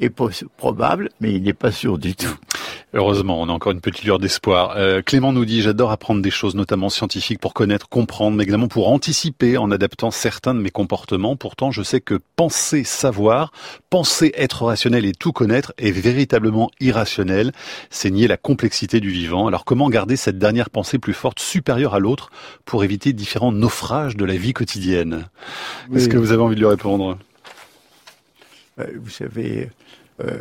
est 0.00 0.12
probable, 0.56 1.10
mais 1.20 1.32
il 1.34 1.42
n'est 1.42 1.52
pas 1.52 1.70
sûr 1.70 1.98
du 1.98 2.14
tout. 2.14 2.34
Heureusement, 2.92 3.40
on 3.40 3.48
a 3.48 3.52
encore 3.52 3.70
une 3.70 3.80
petite 3.80 4.02
lueur 4.02 4.18
d'espoir. 4.18 4.74
Euh, 4.76 5.00
Clément 5.00 5.32
nous 5.32 5.44
dit, 5.44 5.62
j'adore 5.62 5.92
apprendre 5.92 6.22
des 6.22 6.30
choses, 6.30 6.56
notamment 6.56 6.88
scientifiques, 6.88 7.38
pour 7.38 7.54
connaître, 7.54 7.88
comprendre, 7.88 8.36
mais 8.36 8.42
également 8.42 8.66
pour 8.66 8.88
anticiper 8.88 9.56
en 9.58 9.70
adaptant 9.70 10.10
certains 10.10 10.54
de 10.54 10.60
mes 10.60 10.70
comportements. 10.70 11.36
Pourtant, 11.36 11.70
je 11.70 11.82
sais 11.82 12.00
que 12.00 12.18
penser 12.34 12.82
savoir, 12.82 13.52
penser 13.90 14.32
être 14.36 14.64
rationnel 14.64 15.04
et 15.04 15.12
tout 15.12 15.30
connaître 15.30 15.72
est 15.78 15.92
véritablement 15.92 16.70
irrationnel. 16.80 17.52
C'est 17.90 18.10
nier 18.10 18.26
la 18.26 18.36
complexité 18.36 18.98
du 18.98 19.10
vivant. 19.10 19.46
Alors 19.46 19.64
comment 19.64 19.88
garder 19.88 20.16
cette 20.16 20.38
dernière 20.38 20.70
pensée 20.70 20.98
plus 20.98 21.14
forte, 21.14 21.38
supérieure 21.38 21.94
à 21.94 22.00
l'autre, 22.00 22.30
pour 22.64 22.82
éviter 22.82 23.12
différents 23.12 23.52
naufrages 23.52 24.16
de 24.16 24.24
la 24.24 24.34
vie 24.34 24.52
quotidienne? 24.52 25.28
Est-ce 25.94 26.08
que 26.08 26.16
vous 26.16 26.32
avez 26.32 26.42
envie 26.42 26.56
de 26.56 26.60
lui 26.60 26.66
répondre? 26.66 27.18
Vous 29.00 29.10
savez, 29.10 29.70
euh, 30.22 30.38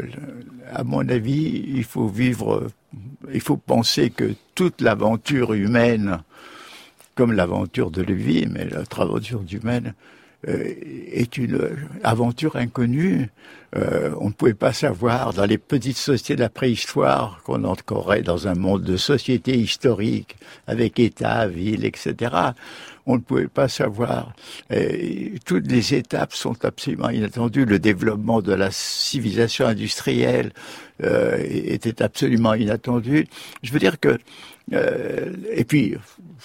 à 0.71 0.83
mon 0.83 1.07
avis, 1.07 1.63
il 1.67 1.83
faut 1.83 2.07
vivre, 2.07 2.55
euh, 2.55 2.71
il 3.33 3.41
faut 3.41 3.57
penser 3.57 4.09
que 4.09 4.33
toute 4.55 4.81
l'aventure 4.81 5.53
humaine, 5.53 6.19
comme 7.15 7.33
l'aventure 7.33 7.91
de 7.91 8.01
la 8.01 8.13
vie, 8.13 8.47
mais 8.49 8.65
notre 8.65 9.01
aventure 9.01 9.43
humaine, 9.51 9.93
euh, 10.47 10.73
est 11.11 11.37
une 11.37 11.59
aventure 12.01 12.55
inconnue. 12.55 13.29
Euh, 13.75 14.15
on 14.21 14.27
ne 14.27 14.31
pouvait 14.33 14.53
pas 14.53 14.71
savoir 14.71 15.33
dans 15.33 15.45
les 15.45 15.57
petites 15.57 15.97
sociétés 15.97 16.37
de 16.37 16.41
la 16.41 16.49
préhistoire 16.49 17.41
qu'on 17.43 17.65
entrerait 17.65 18.21
dans 18.21 18.47
un 18.47 18.55
monde 18.55 18.83
de 18.83 18.95
société 18.95 19.57
historique 19.57 20.37
avec 20.65 20.97
État, 20.97 21.45
ville, 21.45 21.83
etc. 21.83 22.33
On 23.09 23.15
ne 23.15 23.21
pouvait 23.21 23.47
pas 23.47 23.67
savoir. 23.67 24.33
Toutes 25.43 25.65
les 25.67 25.95
étapes 25.95 26.35
sont 26.35 26.63
absolument 26.63 27.09
inattendues. 27.09 27.65
Le 27.65 27.79
développement 27.79 28.39
de 28.43 28.53
la 28.53 28.69
civilisation 28.69 29.65
industrielle 29.65 30.51
euh, 31.03 31.37
était 31.49 32.03
absolument 32.03 32.53
inattendu. 32.53 33.25
Je 33.63 33.71
veux 33.71 33.79
dire 33.79 33.99
que 33.99 34.19
euh, 34.73 35.33
et 35.51 35.63
puis, 35.63 35.95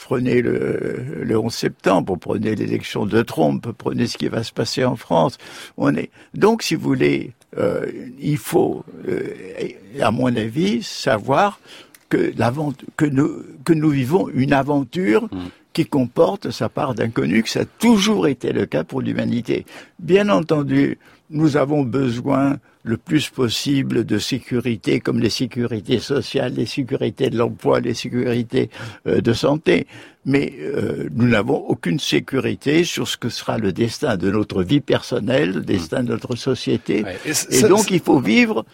prenez 0.07 0.40
le, 0.40 1.22
le 1.22 1.38
11 1.38 1.53
septembre, 1.53 2.16
prenez 2.16 2.55
l'élection 2.55 3.05
de 3.05 3.20
Trump, 3.20 3.68
prenez 3.77 4.07
ce 4.07 4.16
qui 4.16 4.29
va 4.29 4.42
se 4.42 4.53
passer 4.53 4.87
en 4.87 4.96
France. 4.96 5.37
On 5.77 5.94
est 5.94 6.09
donc, 6.33 6.62
si 6.62 6.77
vous 6.77 6.88
voulez, 6.88 7.33
euh, 7.59 7.85
il 8.18 8.38
faut, 8.38 8.87
à 10.00 10.11
mon 10.11 10.35
avis, 10.35 10.83
savoir 10.83 11.61
que, 12.09 12.33
que, 12.96 13.05
nous, 13.05 13.42
que 13.64 13.74
nous 13.74 13.90
vivons 13.90 14.31
une 14.31 14.55
aventure. 14.55 15.24
Mm. 15.24 15.48
Qui 15.74 15.84
comporte 15.84 16.50
sa 16.50 16.70
part 16.70 16.94
d'inconnu, 16.94 17.42
que 17.42 17.50
ça 17.50 17.60
a 17.60 17.64
toujours 17.64 18.26
été 18.26 18.52
le 18.52 18.64
cas 18.64 18.84
pour 18.84 19.02
l'humanité. 19.02 19.66
Bien 19.98 20.30
entendu, 20.30 20.98
nous 21.30 21.56
avons 21.56 21.82
besoin 21.82 22.58
le 22.84 22.98
plus 22.98 23.30
possible 23.30 24.04
de 24.04 24.18
sécurité, 24.18 25.00
comme 25.00 25.18
les 25.18 25.30
sécurités 25.30 25.98
sociales, 25.98 26.52
les 26.54 26.66
sécurités 26.66 27.30
de 27.30 27.38
l'emploi, 27.38 27.80
les 27.80 27.94
sécurités 27.94 28.70
euh, 29.06 29.22
de 29.22 29.32
santé. 29.32 29.87
Mais 30.26 30.52
euh, 30.60 31.08
nous 31.14 31.26
n'avons 31.26 31.56
aucune 31.56 31.98
sécurité 31.98 32.84
sur 32.84 33.08
ce 33.08 33.16
que 33.16 33.30
sera 33.30 33.56
le 33.58 33.72
destin 33.72 34.16
de 34.16 34.30
notre 34.30 34.62
vie 34.62 34.80
personnelle, 34.80 35.52
le 35.52 35.60
destin 35.62 36.02
de 36.02 36.10
notre 36.10 36.37
société. 36.37 37.04
et, 37.50 37.62
donc 37.62 37.90
il 37.90 38.00
faut 38.00 38.20
vivre 38.20 38.64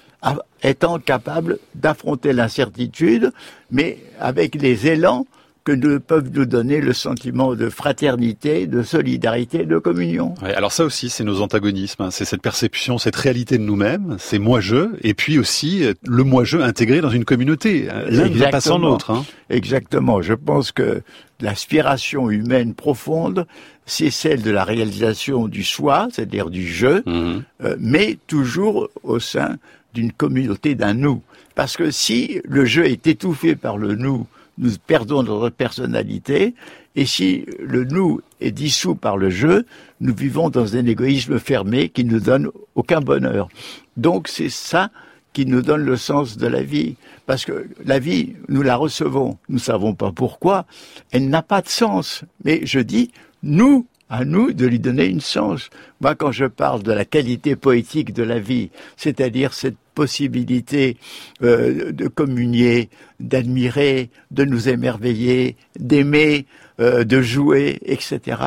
étant 0.62 0.98
capable 0.98 1.58
d'affronter 1.76 2.32
l'incertitude, 2.32 3.32
mais 3.70 3.98
avec 4.18 4.56
les 4.56 4.88
élans 4.88 5.26
que 5.70 5.76
nous 5.76 6.00
peuvent 6.00 6.30
nous 6.32 6.46
donner 6.46 6.80
le 6.80 6.92
sentiment 6.92 7.54
de 7.54 7.70
fraternité, 7.70 8.66
de 8.66 8.82
solidarité, 8.82 9.66
de 9.66 9.78
communion. 9.78 10.34
alors 10.42 10.72
ça 10.72 10.84
aussi, 10.84 11.10
c'est 11.10 11.22
nos 11.22 11.42
antagonismes, 11.42 12.02
hein. 12.02 12.10
c'est 12.10 12.24
cette 12.24 12.42
perception, 12.42 12.98
cette 12.98 13.14
réalité 13.14 13.56
de 13.56 13.62
nous-mêmes, 13.62 14.16
c'est 14.18 14.40
moi-je, 14.40 14.88
et 15.02 15.14
puis 15.14 15.38
aussi 15.38 15.84
euh, 15.84 15.94
le 16.06 16.24
moi-je 16.24 16.58
intégré 16.58 17.00
dans 17.00 17.10
une 17.10 17.24
communauté. 17.24 17.88
L'un 18.08 18.28
ne 18.28 18.36
va 18.36 18.48
pas 18.48 18.60
sans 18.60 18.78
l'autre. 18.78 19.12
Hein. 19.12 19.24
Exactement. 19.48 20.22
Je 20.22 20.34
pense 20.34 20.72
que 20.72 21.02
l'aspiration 21.40 22.30
humaine 22.30 22.74
profonde, 22.74 23.46
c'est 23.86 24.10
celle 24.10 24.42
de 24.42 24.50
la 24.50 24.64
réalisation 24.64 25.46
du 25.46 25.62
soi, 25.62 26.08
c'est-à-dire 26.12 26.50
du 26.50 26.66
je, 26.66 27.08
mhm. 27.08 27.44
euh, 27.62 27.76
mais 27.78 28.18
toujours 28.26 28.88
au 29.04 29.20
sein 29.20 29.56
d'une 29.94 30.10
communauté 30.10 30.74
d'un 30.74 30.94
nous. 30.94 31.22
Parce 31.54 31.76
que 31.76 31.92
si 31.92 32.40
le 32.44 32.64
je 32.64 32.82
est 32.82 33.06
étouffé 33.06 33.54
par 33.54 33.78
le 33.78 33.94
nous, 33.94 34.26
nous 34.58 34.72
perdons 34.86 35.22
notre 35.22 35.50
personnalité. 35.50 36.54
Et 36.96 37.06
si 37.06 37.46
le 37.58 37.84
nous 37.84 38.20
est 38.40 38.50
dissous 38.50 38.94
par 38.94 39.16
le 39.16 39.30
jeu, 39.30 39.66
nous 40.00 40.14
vivons 40.14 40.50
dans 40.50 40.76
un 40.76 40.86
égoïsme 40.86 41.38
fermé 41.38 41.88
qui 41.88 42.04
ne 42.04 42.18
donne 42.18 42.50
aucun 42.74 43.00
bonheur. 43.00 43.48
Donc 43.96 44.28
c'est 44.28 44.50
ça 44.50 44.90
qui 45.32 45.46
nous 45.46 45.62
donne 45.62 45.84
le 45.84 45.96
sens 45.96 46.36
de 46.36 46.46
la 46.46 46.62
vie. 46.62 46.96
Parce 47.26 47.44
que 47.44 47.68
la 47.84 47.98
vie, 47.98 48.34
nous 48.48 48.62
la 48.62 48.76
recevons, 48.76 49.38
nous 49.48 49.56
ne 49.56 49.60
savons 49.60 49.94
pas 49.94 50.10
pourquoi, 50.10 50.66
elle 51.12 51.28
n'a 51.28 51.42
pas 51.42 51.62
de 51.62 51.68
sens. 51.68 52.24
Mais 52.44 52.60
je 52.64 52.80
dis, 52.80 53.12
nous, 53.42 53.86
à 54.10 54.24
nous 54.24 54.52
de 54.52 54.66
lui 54.66 54.80
donner 54.80 55.06
une 55.06 55.20
sens. 55.20 55.70
Moi, 56.00 56.16
quand 56.16 56.32
je 56.32 56.46
parle 56.46 56.82
de 56.82 56.92
la 56.92 57.04
qualité 57.04 57.54
poétique 57.54 58.12
de 58.12 58.24
la 58.24 58.40
vie, 58.40 58.70
c'est-à-dire 58.96 59.54
cette 59.54 59.76
possibilité 60.00 60.96
euh, 61.42 61.92
de 61.92 62.08
communier, 62.08 62.88
d'admirer, 63.20 64.08
de 64.30 64.46
nous 64.46 64.70
émerveiller, 64.70 65.56
d'aimer, 65.78 66.46
euh, 66.80 67.04
de 67.04 67.20
jouer, 67.20 67.78
etc. 67.84 68.40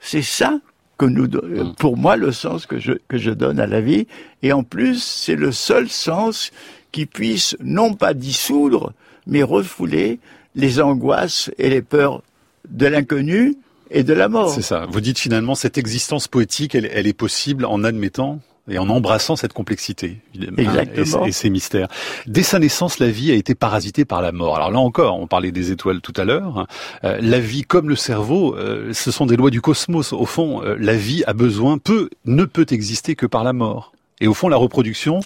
C'est 0.00 0.28
ça 0.40 0.58
que 0.98 1.06
nous, 1.06 1.28
mm. 1.28 1.76
pour 1.78 1.96
moi, 1.96 2.16
le 2.16 2.32
sens 2.32 2.66
que 2.66 2.80
je, 2.80 2.94
que 3.06 3.18
je 3.18 3.30
donne 3.30 3.60
à 3.60 3.68
la 3.68 3.80
vie. 3.80 4.08
Et 4.42 4.52
en 4.52 4.64
plus, 4.64 5.00
c'est 5.00 5.36
le 5.36 5.52
seul 5.52 5.88
sens 5.88 6.50
qui 6.90 7.06
puisse 7.06 7.56
non 7.60 7.94
pas 7.94 8.12
dissoudre, 8.12 8.92
mais 9.28 9.44
refouler 9.44 10.18
les 10.56 10.80
angoisses 10.80 11.52
et 11.56 11.70
les 11.70 11.82
peurs 11.82 12.24
de 12.68 12.86
l'inconnu 12.86 13.54
et 13.92 14.02
de 14.02 14.12
la 14.12 14.28
mort. 14.28 14.50
C'est 14.50 14.62
ça. 14.62 14.86
Vous 14.90 15.00
dites 15.00 15.20
finalement, 15.20 15.54
cette 15.54 15.78
existence 15.78 16.26
poétique, 16.26 16.74
elle 16.74 17.06
est 17.06 17.12
possible 17.12 17.64
en 17.64 17.84
admettant 17.84 18.40
et 18.68 18.78
en 18.78 18.88
embrassant 18.88 19.36
cette 19.36 19.52
complexité 19.52 20.18
Exactement. 20.56 21.26
Et, 21.26 21.32
ces 21.32 21.50
mystères. 21.50 21.88
Dès 22.26 22.42
sa 22.42 22.58
naissance, 22.58 22.98
la 22.98 23.08
vie 23.08 23.30
a 23.30 23.34
été 23.34 23.54
parasitée 23.54 24.04
par 24.04 24.22
la 24.22 24.32
mort. 24.32 24.56
Alors 24.56 24.70
là 24.70 24.78
encore, 24.78 25.18
on 25.18 25.26
parlait 25.26 25.52
des 25.52 25.70
étoiles 25.70 26.00
tout 26.00 26.12
à 26.16 26.24
l'heure. 26.24 26.66
Euh, 27.04 27.18
la 27.20 27.38
vie, 27.38 27.62
comme 27.62 27.88
le 27.88 27.96
cerveau, 27.96 28.56
euh, 28.56 28.92
ce 28.92 29.10
sont 29.10 29.26
des 29.26 29.36
lois 29.36 29.50
du 29.50 29.60
cosmos. 29.60 30.12
Au 30.12 30.26
fond, 30.26 30.62
euh, 30.62 30.76
la 30.78 30.96
vie 30.96 31.22
a 31.26 31.32
besoin, 31.32 31.78
peut, 31.78 32.10
ne 32.24 32.44
peut 32.44 32.66
exister 32.70 33.14
que 33.14 33.26
par 33.26 33.44
la 33.44 33.52
mort. 33.52 33.92
Et 34.20 34.26
au 34.26 34.34
fond, 34.34 34.48
la 34.48 34.56
reproduction, 34.56 35.20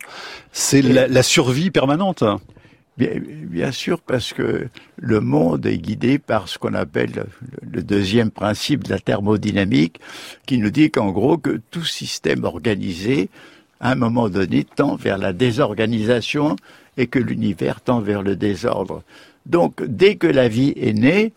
c'est 0.53 0.83
la, 0.83 1.07
la 1.07 1.23
survie 1.23 1.71
permanente. 1.71 2.25
Bien, 3.01 3.73
sûr, 3.73 4.03
parce 4.03 4.35
que 4.35 4.69
le 4.99 5.21
monde 5.21 5.65
est 5.65 5.79
guidé 5.79 6.19
par 6.19 6.49
ce 6.49 6.59
qu'on 6.59 6.75
appelle 6.75 7.25
le 7.63 7.83
deuxième 7.83 8.31
principe 8.31 8.85
de 8.85 8.91
la 8.91 8.99
thermodynamique, 8.99 10.01
qui 10.45 10.59
nous 10.59 10.71
dit 10.71 10.91
qu'en 10.91 11.11
gros, 11.11 11.39
que 11.39 11.63
tout 11.71 11.85
système 11.85 12.45
organisé, 12.45 13.31
à 13.81 13.93
un 13.93 13.95
moment 13.95 14.29
donné, 14.29 14.65
tend 14.65 14.97
vers 14.97 15.17
la 15.17 15.33
désorganisation 15.33 16.57
et 16.99 17.07
que 17.07 17.19
l'univers 17.19 17.81
tend 17.81 18.01
vers 18.01 18.23
le 18.23 18.37
désordre. 18.37 19.03
Donc, 19.47 19.83
dès 19.83 20.17
que 20.17 20.27
la 20.27 20.49
vie 20.49 20.75
est 20.77 20.93
née, 20.93 21.33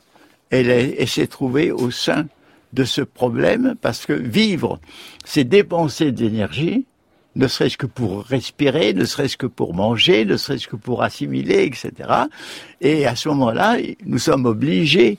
elle, 0.50 0.70
elle 0.70 1.08
s'est 1.08 1.28
trouvée 1.28 1.72
au 1.72 1.92
sein 1.92 2.26
de 2.74 2.84
ce 2.84 3.02
problème, 3.02 3.76
parce 3.82 4.06
que 4.06 4.14
vivre, 4.14 4.82
c'est 5.24 5.46
dépenser 5.46 6.12
de 6.12 6.26
l'énergie, 6.26 6.86
ne 7.36 7.48
serait-ce 7.48 7.78
que 7.78 7.86
pour 7.86 8.24
respirer, 8.24 8.94
ne 8.94 9.06
serait-ce 9.06 9.38
que 9.38 9.48
pour 9.48 9.74
manger, 9.74 10.26
ne 10.26 10.38
serait-ce 10.38 10.68
que 10.68 10.76
pour 10.76 11.04
assimiler, 11.04 11.64
etc. 11.64 12.10
Et 12.82 13.06
à 13.06 13.16
ce 13.16 13.30
moment-là, 13.30 13.78
nous 14.06 14.20
sommes 14.20 14.46
obligés 14.46 15.18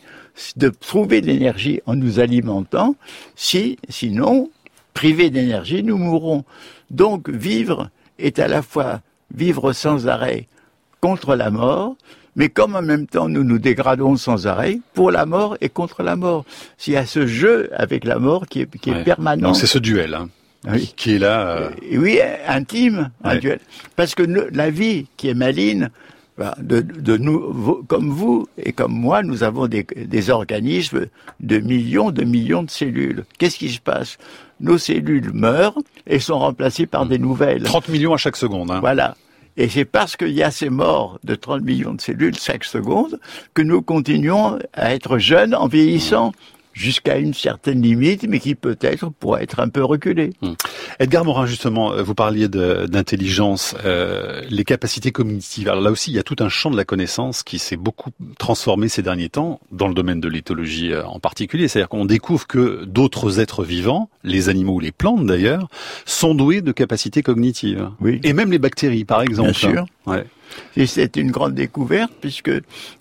de 0.57 0.69
trouver 0.69 1.21
de 1.21 1.27
l'énergie 1.27 1.81
en 1.87 1.95
nous 1.97 2.21
alimentant, 2.21 2.97
si, 3.35 3.79
sinon, 3.89 4.51
privés 4.93 5.31
d'énergie, 5.31 5.83
nous 5.83 5.99
mourrons. 5.99 6.45
Donc, 6.91 7.29
vivre 7.29 7.91
est 8.19 8.39
à 8.39 8.49
la 8.49 8.63
fois 8.63 9.01
vivre 9.35 9.73
sans 9.73 10.07
arrêt 10.07 10.47
contre 11.01 11.35
la 11.35 11.51
mort, 11.51 11.97
mais 12.37 12.49
comme 12.49 12.77
en 12.77 12.83
même 12.83 13.07
temps 13.07 13.29
nous 13.29 13.45
nous 13.45 13.59
dégradons 13.59 14.17
sans 14.17 14.47
arrêt 14.47 14.81
pour 14.95 15.11
la 15.11 15.27
mort 15.27 15.57
et 15.61 15.69
contre 15.69 16.03
la 16.03 16.17
mort. 16.17 16.45
S'il 16.79 16.95
y 16.95 16.97
a 16.97 17.07
ce 17.07 17.27
jeu 17.27 17.71
avec 17.75 18.05
la 18.05 18.19
mort 18.19 18.47
qui 18.47 18.61
est, 18.61 18.79
qui 18.79 18.91
est 18.91 19.05
permanent. 19.05 19.55
c'est 19.55 19.67
ce 19.67 19.79
duel. 19.79 20.15
Hein 20.15 20.29
oui. 20.67 20.93
qui 20.97 21.15
est 21.15 21.19
là. 21.19 21.49
Euh, 21.49 21.71
oui, 21.93 22.19
intime, 22.47 23.11
Parce 23.97 24.15
que 24.15 24.23
la 24.23 24.71
vie 24.71 25.07
qui 25.17 25.29
est 25.29 25.35
maligne, 25.35 25.91
bah, 26.37 26.55
de, 26.59 26.81
de 26.81 27.17
nous, 27.17 27.85
comme 27.87 28.11
vous 28.11 28.49
et 28.59 28.73
comme 28.73 28.93
moi, 28.93 29.23
nous 29.23 29.45
avons 29.45 29.69
des, 29.69 29.85
des, 29.85 30.31
organismes 30.31 31.07
de 31.39 31.59
millions, 31.59 32.11
de 32.11 32.25
millions 32.25 32.65
de 32.65 32.71
cellules. 32.71 33.25
Qu'est-ce 33.39 33.57
qui 33.57 33.69
se 33.69 33.81
passe? 33.81 34.19
Nos 34.61 34.79
cellules 34.79 35.31
meurent 35.33 35.79
et 36.09 36.19
sont 36.19 36.39
remplacées 36.41 36.87
par 36.87 37.07
des 37.07 37.19
nouvelles. 37.19 37.63
30 37.63 37.89
millions 37.89 38.15
à 38.15 38.17
chaque 38.17 38.37
seconde. 38.37 38.73
Hein. 38.73 38.81
Voilà. 38.81 39.15
Et 39.57 39.69
c'est 39.69 39.85
parce 39.85 40.17
qu'il 40.17 40.33
y 40.33 40.43
a 40.43 40.51
ces 40.51 40.71
morts 40.71 41.21
de 41.23 41.37
30 41.37 41.63
millions 41.63 41.95
de 41.95 42.01
cellules 42.01 42.37
chaque 42.37 42.65
seconde 42.65 43.21
que 43.55 43.63
nous 43.63 43.83
continuons 43.83 44.59
à 44.73 44.93
être 44.93 45.19
jeunes 45.19 45.55
en 45.55 45.69
vieillissant 45.69 46.33
jusqu'à 46.75 47.19
une 47.19 47.33
certaine 47.33 47.81
limite, 47.81 48.27
mais 48.29 48.41
qui 48.41 48.55
peut-être 48.55 49.09
pourrait 49.09 49.45
être 49.45 49.61
un 49.61 49.69
peu 49.69 49.83
reculée. 49.83 50.31
Hmm. 50.43 50.53
Edgar 50.99 51.25
Morin, 51.25 51.47
justement, 51.47 51.93
euh, 51.93 52.03
vous 52.03 52.15
parliez 52.15 52.49
d'intelligence, 52.49 53.75
euh, 53.85 54.43
les 54.51 54.65
capacités 54.65 55.13
cognitives. 55.13 55.69
Alors 55.69 55.83
là 55.83 55.91
aussi, 55.91 56.11
il 56.11 56.15
y 56.15 56.19
a 56.19 56.23
tout 56.23 56.37
un 56.41 56.49
champ 56.49 56.71
de 56.71 56.77
la 56.77 56.85
connaissance 56.85 57.43
qui 57.43 57.59
s'est 57.59 57.77
beaucoup 57.77 58.11
transformé 58.39 58.89
ces 58.89 59.03
derniers 59.03 59.29
temps, 59.29 59.61
dans 59.71 59.89
le 59.89 59.95
domaine 59.95 60.21
de 60.21 60.29
l'éthologie 60.29 60.93
euh, 60.93 61.07
en 61.07 61.21
particulier. 61.21 61.69
C'est-à-dire 61.69 61.89
qu'on 61.89 62.05
découvre 62.05 62.47
que 62.47 62.85
d'autres 62.85 63.41
êtres 63.41 63.65
vivants, 63.65 64.11
les 64.25 64.49
animaux 64.49 64.75
ou 64.75 64.81
les 64.81 64.93
plantes 64.93 65.25
d'ailleurs, 65.25 65.69
sont 66.05 66.35
doués 66.35 66.61
de 66.61 66.73
capacités 66.73 67.23
cognitives. 67.23 67.89
Oui. 68.01 68.21
Et 68.25 68.33
même 68.33 68.51
les 68.51 68.59
bactéries, 68.59 69.05
par 69.05 69.23
exemple. 69.23 69.51
Bien 69.51 69.71
sûr. 69.71 69.87
Ouais. 70.07 70.27
Et 70.77 70.87
c'est 70.87 71.17
une 71.17 71.31
grande 71.31 71.55
découverte 71.55 72.13
puisque 72.21 72.51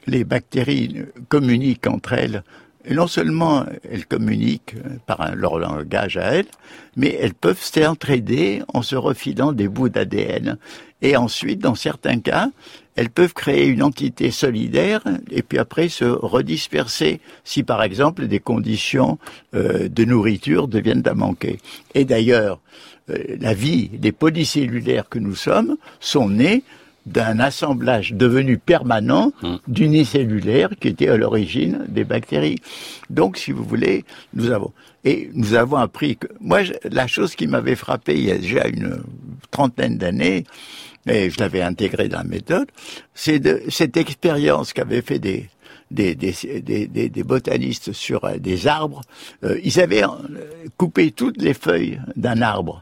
les 0.08 0.24
bactéries 0.24 1.04
communiquent 1.28 1.88
entre 1.88 2.14
elles 2.14 2.44
Non 2.90 3.08
seulement 3.08 3.66
elles 3.90 4.06
communiquent 4.06 4.76
par 5.06 5.22
un, 5.22 5.36
leur 5.36 5.58
langage 5.58 6.18
à 6.18 6.36
elles, 6.36 6.48
mais 6.96 7.18
elles 7.20 7.34
peuvent 7.34 7.62
s'entraider 7.62 8.62
en 8.74 8.82
se 8.82 8.96
refilant 8.96 9.54
des 9.54 9.68
bouts 9.68 9.90
d'ADN. 9.90 10.58
Et 11.02 11.16
ensuite, 11.18 11.60
dans 11.60 11.76
certains 11.76 12.20
cas, 12.20 12.50
elles 12.96 13.10
peuvent 13.10 13.34
créer 13.34 13.68
une 13.68 13.84
entité 13.84 14.32
solidaire 14.32 15.02
et 15.32 15.42
puis 15.42 15.58
après 15.58 15.90
se 15.90 16.06
redisperser 16.06 17.20
si 17.44 17.64
par 17.64 17.84
exemple 17.84 18.28
des 18.28 18.40
conditions 18.40 19.18
euh, 19.56 19.90
de 19.90 20.06
nourriture 20.06 20.68
deviennent 20.68 21.08
à 21.08 21.14
manquer. 21.14 21.60
Et 21.96 22.06
d'ailleurs, 22.06 22.60
euh, 23.10 23.18
la 23.40 23.54
vie 23.54 23.90
des 23.90 24.12
polycellulaires 24.12 25.10
que 25.10 25.20
nous 25.20 25.36
sommes 25.36 25.78
sont 26.00 26.30
nés 26.30 26.64
d'un 27.06 27.40
assemblage 27.40 28.14
devenu 28.14 28.58
permanent 28.58 29.32
Hum. 29.44 29.60
d'unicellulaires 29.68 30.70
qui 30.80 30.88
était 30.90 31.10
à 31.10 31.18
l'origine 31.18 31.86
des 31.90 32.04
bactéries. 32.04 32.60
Donc, 33.10 33.38
si 33.38 33.52
vous 33.52 33.64
voulez, 33.64 34.06
nous 34.34 34.52
avons 34.52 34.72
et 35.06 35.30
nous 35.34 35.54
avons 35.54 35.76
appris 35.78 36.16
que 36.16 36.28
moi, 36.40 36.62
la 36.90 37.08
chose 37.08 37.36
qui 37.36 37.48
m'avait 37.48 37.76
frappé 37.76 38.14
il 38.16 38.24
y 38.26 38.32
a 38.32 38.38
déjà 38.38 38.68
une 38.68 39.04
trentaine 39.52 39.98
d'années, 39.98 40.46
et 41.06 41.30
je 41.30 41.38
l'avais 41.40 41.62
intégré 41.62 42.08
dans 42.08 42.20
la 42.20 42.24
méthode, 42.24 42.68
c'est 43.14 43.40
de 43.40 43.62
cette 43.70 43.98
expérience 43.98 44.72
qu'avaient 44.72 45.02
fait 45.02 45.20
des 45.20 45.50
des, 45.92 46.16
des, 46.16 46.34
des, 46.62 46.88
des- 46.88 47.10
des 47.10 47.24
botanistes 47.24 47.92
sur 47.94 48.24
euh, 48.26 48.38
des 48.38 48.66
arbres. 48.66 49.02
Euh, 49.44 49.60
ils 49.64 49.80
avaient 49.80 50.04
euh, 50.04 50.08
coupé 50.78 51.12
toutes 51.12 51.40
les 51.40 51.54
feuilles 51.54 52.00
d'un 52.16 52.42
arbre. 52.42 52.82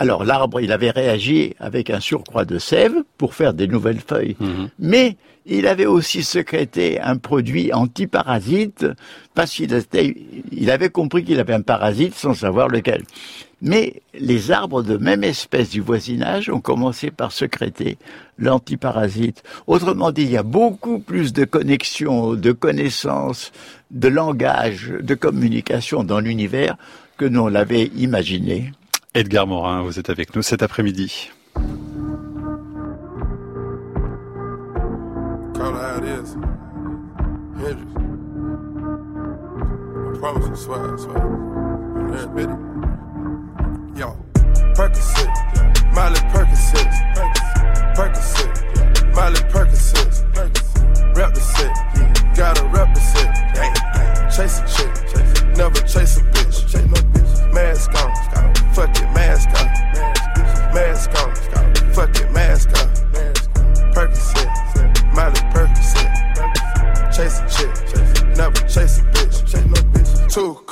Alors 0.00 0.24
l'arbre, 0.24 0.62
il 0.62 0.72
avait 0.72 0.90
réagi 0.90 1.54
avec 1.60 1.90
un 1.90 2.00
surcroît 2.00 2.46
de 2.46 2.58
sève 2.58 2.94
pour 3.18 3.34
faire 3.34 3.52
des 3.52 3.68
nouvelles 3.68 4.00
feuilles. 4.00 4.34
Mais 4.78 5.16
il 5.44 5.66
avait 5.66 5.84
aussi 5.84 6.22
sécrété 6.22 6.98
un 7.00 7.16
produit 7.18 7.70
antiparasite 7.74 8.86
parce 9.34 9.52
qu'il 9.52 9.74
était- 9.74 10.16
il 10.52 10.70
avait 10.70 10.88
compris 10.88 11.22
qu'il 11.22 11.38
avait 11.38 11.52
un 11.52 11.60
parasite 11.60 12.14
sans 12.14 12.32
savoir 12.32 12.68
lequel. 12.68 13.02
Mais 13.60 14.00
les 14.18 14.50
arbres 14.52 14.82
de 14.82 14.96
même 14.96 15.22
espèce 15.22 15.68
du 15.68 15.82
voisinage 15.82 16.48
ont 16.48 16.62
commencé 16.62 17.10
par 17.10 17.30
sécréter 17.30 17.98
l'antiparasite. 18.38 19.42
Autrement 19.66 20.12
dit, 20.12 20.22
il 20.22 20.30
y 20.30 20.38
a 20.38 20.42
beaucoup 20.42 20.98
plus 20.98 21.34
de 21.34 21.44
connexions, 21.44 22.32
de 22.32 22.52
connaissances, 22.52 23.52
de 23.90 24.08
langage, 24.08 24.90
de 24.98 25.14
communication 25.14 26.04
dans 26.04 26.20
l'univers 26.20 26.76
que 27.18 27.26
nous 27.26 27.48
l'avait 27.48 27.90
imaginé. 27.98 28.72
Edgar 29.12 29.44
Morin, 29.44 29.82
vous 29.82 29.98
êtes 29.98 30.08
avec 30.08 30.36
nous 30.36 30.42
cet 30.42 30.62
après-midi. 30.62 31.30
Gotta 52.36 52.62
rep 52.72 52.94
the 52.94 53.00
set. 53.00 53.28
Chase 54.30 54.60
a 54.60 54.66
chick, 54.66 55.56
never 55.56 55.86
chase 55.86 56.16
a 56.16 56.22
bitch. 56.32 56.49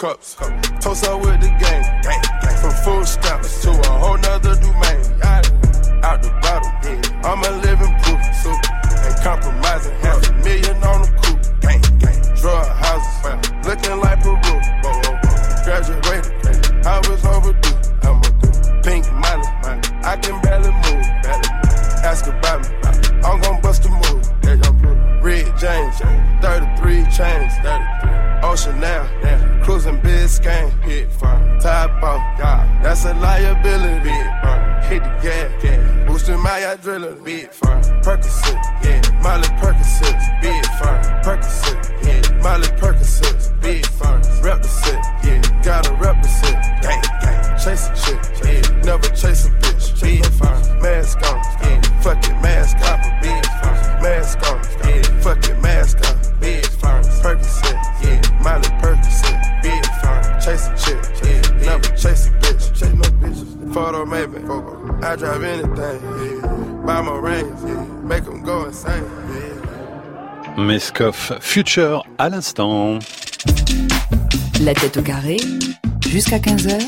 trucks. 0.08 0.34
Toast 0.80 1.04
up 1.04 1.20
with 1.20 1.40
the 1.40 1.48
game. 1.60 1.97
33 27.10 28.08
Ocean 28.42 28.80
now, 28.80 29.04
cruising 29.64 29.98
Biscayne, 30.00 30.70
hit 30.84 31.10
fire, 31.12 31.58
top 31.60 32.02
off, 32.02 32.38
that's 32.82 33.04
a 33.04 33.14
liability. 33.14 34.10
Hit 34.88 35.02
the 35.02 35.10
gas, 35.20 35.64
yeah. 35.64 36.06
boosting 36.06 36.40
my 36.40 36.60
adrenaline, 36.60 37.22
big 37.24 37.52
fire, 37.52 37.80
Percocet, 38.00 38.56
yeah, 38.84 39.20
Miley 39.20 39.48
Percocet, 39.60 40.40
big 40.40 40.64
fire, 40.78 41.02
Percocet, 41.22 42.06
yeah, 42.06 42.42
Miley 42.42 42.68
Percocet, 42.78 43.60
big 43.60 43.84
fire, 43.84 44.22
rep 44.42 44.62
the 44.62 44.68
set, 44.68 45.04
yeah, 45.24 45.62
gotta 45.62 45.92
rep 45.94 46.22
the 46.22 46.28
set, 46.28 46.80
gang, 46.80 47.02
gang, 47.20 47.58
chase 47.58 47.88
a 47.88 47.94
chick, 48.00 48.20
yeah, 48.44 48.82
never 48.82 49.08
chase 49.08 49.46
a 49.46 49.50
bitch, 49.60 50.00
big 50.00 50.24
fire, 50.34 50.80
mask 50.80 51.18
on, 51.26 51.36
yeah, 51.62 52.00
fuck 52.00 52.24
it, 52.24 52.40
mask 52.40 52.76
on, 52.88 53.20
big 53.20 53.44
fire, 53.60 54.00
mask 54.00 54.38
on, 54.48 54.88
yeah, 54.88 55.20
fuck 55.20 55.44
it, 55.44 55.60
mask 55.60 55.98
on, 56.08 56.27
I 65.00 65.14
drive 65.14 65.44
anything, 65.44 66.40
buy 66.84 67.00
my 67.00 67.16
rings, 67.22 67.62
make 68.02 68.24
them 68.24 68.42
go 68.42 68.66
insane. 68.66 69.04
Mescoff 70.56 71.32
Future 71.40 72.04
à 72.18 72.28
l'instant. 72.28 72.98
La 74.60 74.74
tête 74.74 74.96
au 74.96 75.02
carré, 75.02 75.36
jusqu'à 76.08 76.38
15h, 76.38 76.80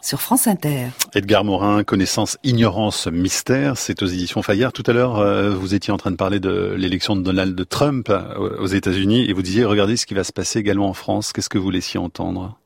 sur 0.00 0.22
France 0.22 0.46
Inter. 0.46 0.86
Edgar 1.14 1.44
Morin, 1.44 1.84
connaissance, 1.84 2.38
ignorance, 2.44 3.08
mystère, 3.08 3.76
c'est 3.76 4.02
aux 4.02 4.06
éditions 4.06 4.40
Fayard. 4.40 4.72
Tout 4.72 4.84
à 4.86 4.94
l'heure, 4.94 5.18
euh, 5.18 5.50
vous 5.50 5.74
étiez 5.74 5.92
en 5.92 5.98
train 5.98 6.12
de 6.12 6.16
parler 6.16 6.40
de 6.40 6.74
l'élection 6.78 7.14
de 7.14 7.20
Donald 7.20 7.68
Trump 7.68 8.08
euh, 8.08 8.58
aux 8.58 8.68
États-Unis 8.68 9.28
et 9.28 9.34
vous 9.34 9.42
disiez, 9.42 9.66
regardez 9.66 9.98
ce 9.98 10.06
qui 10.06 10.14
va 10.14 10.24
se 10.24 10.32
passer 10.32 10.60
également 10.60 10.88
en 10.88 10.94
France. 10.94 11.34
Qu'est-ce 11.34 11.50
que 11.50 11.58
vous 11.58 11.70
laissiez 11.70 12.00
entendre? 12.00 12.58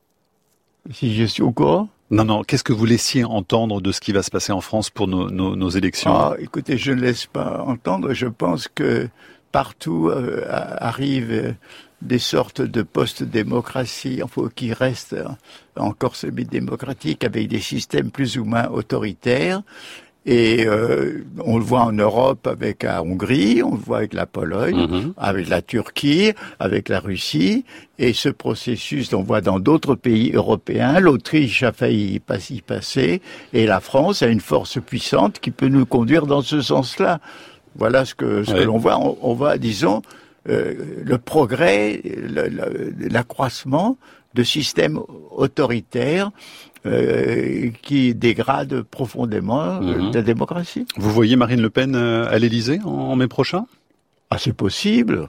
Si 0.93 1.13
je 1.13 1.25
suis 1.25 1.43
au 1.43 1.51
courant 1.51 1.89
Non, 2.11 2.25
non, 2.25 2.43
qu'est-ce 2.43 2.63
que 2.63 2.73
vous 2.73 2.85
laissiez 2.85 3.23
entendre 3.23 3.81
de 3.81 3.91
ce 3.91 4.01
qui 4.01 4.11
va 4.11 4.23
se 4.23 4.31
passer 4.31 4.51
en 4.51 4.61
France 4.61 4.89
pour 4.89 5.07
nos, 5.07 5.29
nos, 5.29 5.55
nos 5.55 5.69
élections? 5.69 6.11
Ah, 6.11 6.35
écoutez, 6.39 6.77
je 6.77 6.91
ne 6.91 7.01
laisse 7.01 7.27
pas 7.27 7.61
entendre. 7.61 8.13
Je 8.13 8.25
pense 8.25 8.67
que 8.67 9.07
partout 9.51 10.09
euh, 10.09 10.45
arrivent 10.49 11.31
euh, 11.31 11.53
des 12.01 12.19
sortes 12.19 12.61
de 12.61 12.81
post-démocratie, 12.81 14.21
enfin, 14.23 14.49
qui 14.55 14.73
restent 14.73 15.13
euh, 15.13 15.27
encore 15.75 16.15
semi-démocratiques, 16.15 17.23
avec 17.23 17.47
des 17.47 17.59
systèmes 17.59 18.09
plus 18.09 18.37
ou 18.37 18.45
moins 18.45 18.67
autoritaires. 18.69 19.61
Et 20.25 20.65
euh, 20.67 21.23
on 21.43 21.57
le 21.57 21.63
voit 21.63 21.81
en 21.81 21.93
Europe 21.93 22.45
avec 22.45 22.83
la 22.83 23.01
Hongrie, 23.01 23.63
on 23.63 23.71
le 23.71 23.79
voit 23.79 23.97
avec 23.99 24.13
la 24.13 24.25
Pologne, 24.25 24.75
Mhm. 24.87 25.13
avec 25.17 25.47
la 25.49 25.61
Turquie, 25.61 26.33
avec 26.59 26.89
la 26.89 26.99
Russie. 26.99 27.63
Et 27.97 28.13
ce 28.13 28.29
processus, 28.29 29.11
on 29.13 29.23
voit 29.23 29.41
dans 29.41 29.59
d'autres 29.59 29.95
pays 29.95 30.31
européens. 30.33 30.99
L'Autriche 30.99 31.63
a 31.63 31.71
failli 31.71 32.15
y 32.15 32.19
pas- 32.19 32.49
y 32.49 32.61
passer. 32.61 33.21
Et 33.53 33.65
la 33.65 33.79
France 33.79 34.21
a 34.21 34.27
une 34.27 34.41
force 34.41 34.79
puissante 34.81 35.39
qui 35.39 35.51
peut 35.51 35.69
nous 35.69 35.85
conduire 35.85 36.27
dans 36.27 36.41
ce 36.41 36.61
sens-là. 36.61 37.19
Voilà 37.75 38.03
ce 38.03 38.13
que, 38.13 38.43
ce 38.43 38.53
que 38.53 38.59
l'on 38.63 38.77
voit. 38.77 38.97
On, 38.99 39.17
on 39.21 39.33
voit, 39.33 39.57
disons, 39.57 40.01
euh, 40.49 40.73
le 41.03 41.17
progrès, 41.17 42.01
l'accroissement 43.09 43.97
de 44.35 44.43
systèmes 44.43 44.99
autoritaires 45.31 46.29
euh, 46.85 47.69
qui 47.81 48.13
dégradent 48.15 48.81
profondément 48.83 49.81
euh, 49.81 49.97
Mhm. 49.97 50.13
la 50.13 50.21
démocratie. 50.21 50.85
Vous 50.97 51.11
voyez 51.11 51.35
Marine 51.35 51.61
Le 51.61 51.69
Pen 51.69 51.95
euh, 51.95 52.25
à 52.29 52.39
l'Élysée 52.39 52.79
en, 52.85 52.89
en 52.89 53.15
mai 53.15 53.27
prochain? 53.27 53.65
Ah, 54.29 54.37
c'est 54.37 54.53
possible. 54.53 55.25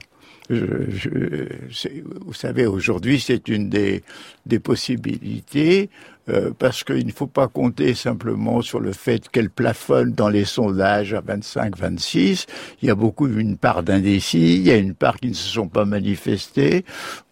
Je, 0.49 0.65
je- 0.89 1.87
vous 2.25 2.33
savez, 2.33 2.65
aujourd'hui, 2.65 3.19
c'est 3.19 3.47
une 3.47 3.69
des, 3.69 4.03
des 4.45 4.59
possibilités. 4.59 5.89
Euh, 6.31 6.51
parce 6.57 6.83
qu'il 6.83 7.05
ne 7.05 7.11
faut 7.11 7.27
pas 7.27 7.47
compter 7.47 7.93
simplement 7.93 8.61
sur 8.61 8.79
le 8.79 8.93
fait 8.93 9.27
qu'elle 9.29 9.49
plafonne 9.49 10.13
dans 10.13 10.29
les 10.29 10.45
sondages 10.45 11.13
à 11.13 11.21
25-26. 11.21 12.45
Il 12.81 12.87
y 12.87 12.91
a 12.91 12.95
beaucoup 12.95 13.27
une 13.27 13.57
part 13.57 13.83
d'indécis, 13.83 14.55
il 14.55 14.61
y 14.61 14.71
a 14.71 14.77
une 14.77 14.93
part 14.93 15.19
qui 15.19 15.29
ne 15.29 15.33
se 15.33 15.49
sont 15.49 15.67
pas 15.67 15.85
manifestés. 15.85 16.85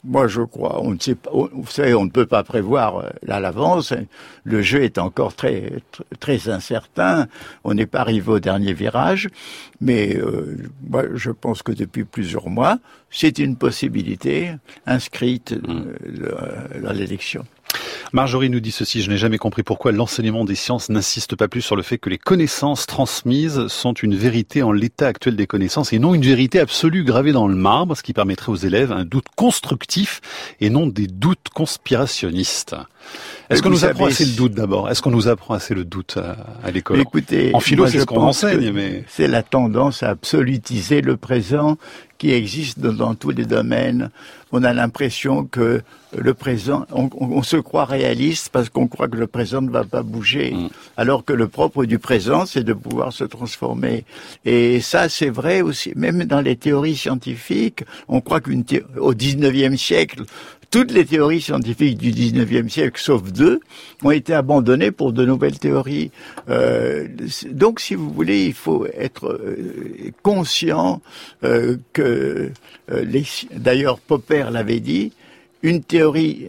Moi, 0.03 0.27
je 0.27 0.41
crois, 0.41 0.81
on 0.81 0.91
ne 0.91 0.99
sait 0.99 1.15
pas, 1.15 1.29
vous 1.31 1.69
savez, 1.69 1.93
on 1.93 2.05
ne 2.05 2.09
peut 2.09 2.25
pas 2.25 2.43
prévoir 2.43 2.97
euh, 2.97 3.09
à 3.27 3.39
l'avance. 3.39 3.93
Le 4.43 4.61
jeu 4.61 4.83
est 4.83 4.97
encore 4.97 5.35
très, 5.35 5.81
très 6.19 6.49
incertain. 6.49 7.27
On 7.63 7.73
n'est 7.73 7.85
pas 7.85 7.99
arrivé 7.99 8.31
au 8.31 8.39
dernier 8.39 8.73
virage, 8.73 9.29
mais 9.81 10.17
euh, 10.17 10.57
moi, 10.89 11.03
je 11.13 11.31
pense 11.31 11.63
que 11.63 11.71
depuis 11.71 12.03
plusieurs 12.03 12.49
mois, 12.49 12.79
c'est 13.11 13.39
une 13.39 13.55
possibilité 13.55 14.51
inscrite 14.85 15.53
mmh. 15.53 16.81
dans 16.83 16.93
l'élection. 16.93 17.45
Marjorie 18.11 18.49
nous 18.49 18.59
dit 18.59 18.71
ceci, 18.71 19.03
je 19.03 19.09
n'ai 19.09 19.17
jamais 19.17 19.37
compris 19.37 19.61
pourquoi 19.61 19.91
l'enseignement 19.91 20.43
des 20.43 20.55
sciences 20.55 20.89
n'insiste 20.89 21.35
pas 21.35 21.47
plus 21.47 21.61
sur 21.61 21.75
le 21.75 21.83
fait 21.83 21.99
que 21.99 22.09
les 22.09 22.17
connaissances 22.17 22.87
transmises 22.87 23.67
sont 23.67 23.93
une 23.93 24.15
vérité 24.15 24.63
en 24.63 24.71
l'état 24.71 25.07
actuel 25.07 25.35
des 25.35 25.45
connaissances 25.45 25.93
et 25.93 25.99
non 25.99 26.15
une 26.15 26.23
vérité 26.23 26.59
absolue 26.59 27.03
gravée 27.03 27.33
dans 27.33 27.47
le 27.47 27.55
marbre, 27.55 27.95
ce 27.95 28.01
qui 28.01 28.13
permettrait 28.13 28.51
aux 28.51 28.55
élèves 28.55 28.91
un 28.91 29.05
doute 29.05 29.27
constructif 29.35 30.21
et 30.59 30.71
non 30.71 30.87
des 30.87 31.05
doutes 31.05 31.49
conspirationnistes. 31.53 32.75
Est-ce 33.51 33.61
qu'on 33.61 33.69
nous 33.69 33.85
apprend 33.85 34.05
assez 34.05 34.25
le 34.25 34.31
doute 34.31 34.53
d'abord? 34.53 34.89
Est-ce 34.89 35.01
qu'on 35.03 35.11
nous 35.11 35.27
apprend 35.27 35.53
assez 35.53 35.75
le 35.75 35.85
doute 35.85 36.17
à, 36.17 36.71
l'école? 36.71 36.99
Écoutez, 36.99 37.51
en 37.53 37.59
philo, 37.59 37.85
c'est 37.87 37.99
ce 37.99 38.05
qu'on 38.05 38.21
enseigne, 38.21 38.71
mais 38.71 39.03
c'est 39.07 39.27
la 39.27 39.43
tendance 39.43 40.01
à 40.01 40.09
absolutiser 40.09 41.01
le 41.01 41.15
présent 41.15 41.77
qui 42.19 42.31
existe 42.33 42.79
dans, 42.79 43.15
tous 43.15 43.31
les 43.31 43.45
domaines. 43.45 44.11
On 44.51 44.63
a 44.63 44.73
l'impression 44.73 45.45
que 45.45 45.81
le 46.15 46.33
présent, 46.33 46.85
on, 46.91 47.43
se 47.43 47.55
croit 47.55 47.85
réaliste 47.85 48.49
parce 48.51 48.69
qu'on 48.69 48.87
croit 48.87 49.07
que 49.07 49.15
le 49.15 49.27
présent 49.27 49.61
ne 49.61 49.69
va 49.69 49.85
pas 49.85 50.03
bouger, 50.03 50.51
mm. 50.51 50.69
alors 50.97 51.23
que 51.23 51.33
le 51.33 51.47
propre 51.47 51.85
du 51.85 51.97
présent, 51.97 52.45
c'est 52.45 52.63
de 52.63 52.73
pouvoir 52.73 53.13
se 53.13 53.23
transformer. 53.23 54.03
Et 54.43 54.81
ça, 54.81 55.07
c'est 55.07 55.29
vrai 55.29 55.61
aussi, 55.61 55.93
même 55.95 56.25
dans 56.25 56.41
les 56.41 56.57
théories 56.57 56.97
scientifiques, 56.97 57.83
on 58.07 58.21
croit 58.21 58.41
qu'une 58.41 58.65
au 58.97 59.13
19e 59.13 59.77
siècle, 59.77 60.23
toutes 60.71 60.91
les 60.91 61.05
théories 61.05 61.41
scientifiques 61.41 61.97
du 61.97 62.11
19e 62.11 62.69
siècle, 62.69 63.01
sauf 63.01 63.31
deux, 63.31 63.59
ont 64.03 64.11
été 64.11 64.33
abandonnées 64.33 64.91
pour 64.91 65.13
de 65.13 65.25
nouvelles 65.25 65.57
théories. 65.57 66.11
Euh, 66.49 67.07
donc, 67.51 67.79
si 67.79 67.95
vous 67.95 68.09
voulez, 68.11 68.45
il 68.45 68.53
faut 68.53 68.85
être 68.97 69.27
euh, 69.27 70.11
conscient 70.21 71.01
euh, 71.43 71.77
que, 71.93 72.51
euh, 72.91 73.21
d'ailleurs, 73.51 73.99
Popper 73.99 74.45
l'avait 74.51 74.79
dit, 74.79 75.11
une 75.61 75.83
théorie 75.83 76.47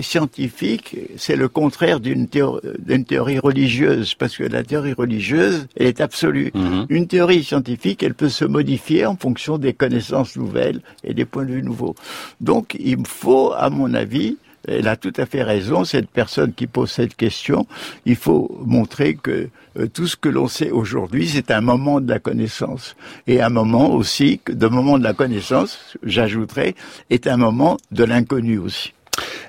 scientifique, 0.00 0.96
c'est 1.16 1.36
le 1.36 1.48
contraire 1.48 2.00
d'une 2.00 2.26
théorie, 2.26 3.38
religieuse, 3.38 4.14
parce 4.14 4.36
que 4.36 4.44
la 4.44 4.62
théorie 4.62 4.94
religieuse, 4.94 5.66
elle 5.76 5.86
est 5.88 6.00
absolue. 6.00 6.50
Mhm. 6.54 6.86
Une 6.88 7.06
théorie 7.06 7.44
scientifique, 7.44 8.02
elle 8.02 8.14
peut 8.14 8.30
se 8.30 8.44
modifier 8.46 9.04
en 9.04 9.16
fonction 9.16 9.58
des 9.58 9.74
connaissances 9.74 10.36
nouvelles 10.36 10.80
et 11.04 11.12
des 11.12 11.26
points 11.26 11.44
de 11.44 11.52
vue 11.52 11.62
nouveaux. 11.62 11.94
Donc, 12.40 12.76
il 12.80 13.06
faut, 13.06 13.52
à 13.52 13.68
mon 13.68 13.92
avis, 13.92 14.38
elle 14.68 14.88
a 14.88 14.96
tout 14.96 15.12
à 15.16 15.26
fait 15.26 15.42
raison, 15.42 15.84
cette 15.84 16.10
personne 16.10 16.52
qui 16.52 16.66
pose 16.66 16.90
cette 16.90 17.16
question. 17.16 17.66
Il 18.04 18.16
faut 18.16 18.60
montrer 18.64 19.14
que 19.14 19.48
euh, 19.78 19.86
tout 19.86 20.06
ce 20.06 20.16
que 20.16 20.28
l'on 20.28 20.48
sait 20.48 20.70
aujourd'hui, 20.70 21.28
c'est 21.28 21.50
un 21.50 21.60
moment 21.60 22.00
de 22.00 22.08
la 22.08 22.18
connaissance. 22.18 22.96
Et 23.26 23.40
un 23.40 23.48
moment 23.48 23.92
aussi, 23.92 24.40
de 24.46 24.66
moment 24.66 24.98
de 24.98 25.04
la 25.04 25.14
connaissance, 25.14 25.96
j'ajouterais, 26.02 26.74
est 27.10 27.26
un 27.26 27.36
moment 27.36 27.76
de 27.90 28.04
l'inconnu 28.04 28.58
aussi. 28.58 28.92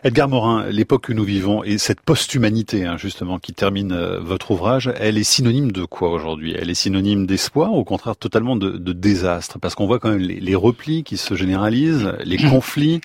Edgar 0.04 0.28
Morin, 0.28 0.66
l'époque 0.70 1.06
que 1.06 1.14
nous 1.14 1.24
vivons 1.24 1.64
et 1.64 1.78
cette 1.78 2.02
post-humanité, 2.02 2.86
hein, 2.86 2.98
justement, 2.98 3.40
qui 3.40 3.54
termine 3.54 3.92
euh, 3.92 4.20
votre 4.20 4.52
ouvrage, 4.52 4.92
elle 4.98 5.18
est 5.18 5.24
synonyme 5.24 5.72
de 5.72 5.84
quoi 5.84 6.12
aujourd'hui? 6.12 6.56
Elle 6.58 6.70
est 6.70 6.76
synonyme 6.76 7.26
d'espoir 7.26 7.74
ou 7.74 7.78
au 7.78 7.84
contraire 7.84 8.16
totalement 8.16 8.56
de, 8.56 8.78
désastre? 8.94 9.60
Parce 9.60 9.76
qu'on 9.76 9.88
voit 9.88 10.00
quand 10.00 10.10
même 10.10 10.20
les, 10.20 10.56
replis 10.56 11.04
qui 11.04 11.18
se 11.18 11.36
généralisent, 11.36 12.14
les 12.24 12.38
conflits, 12.50 13.02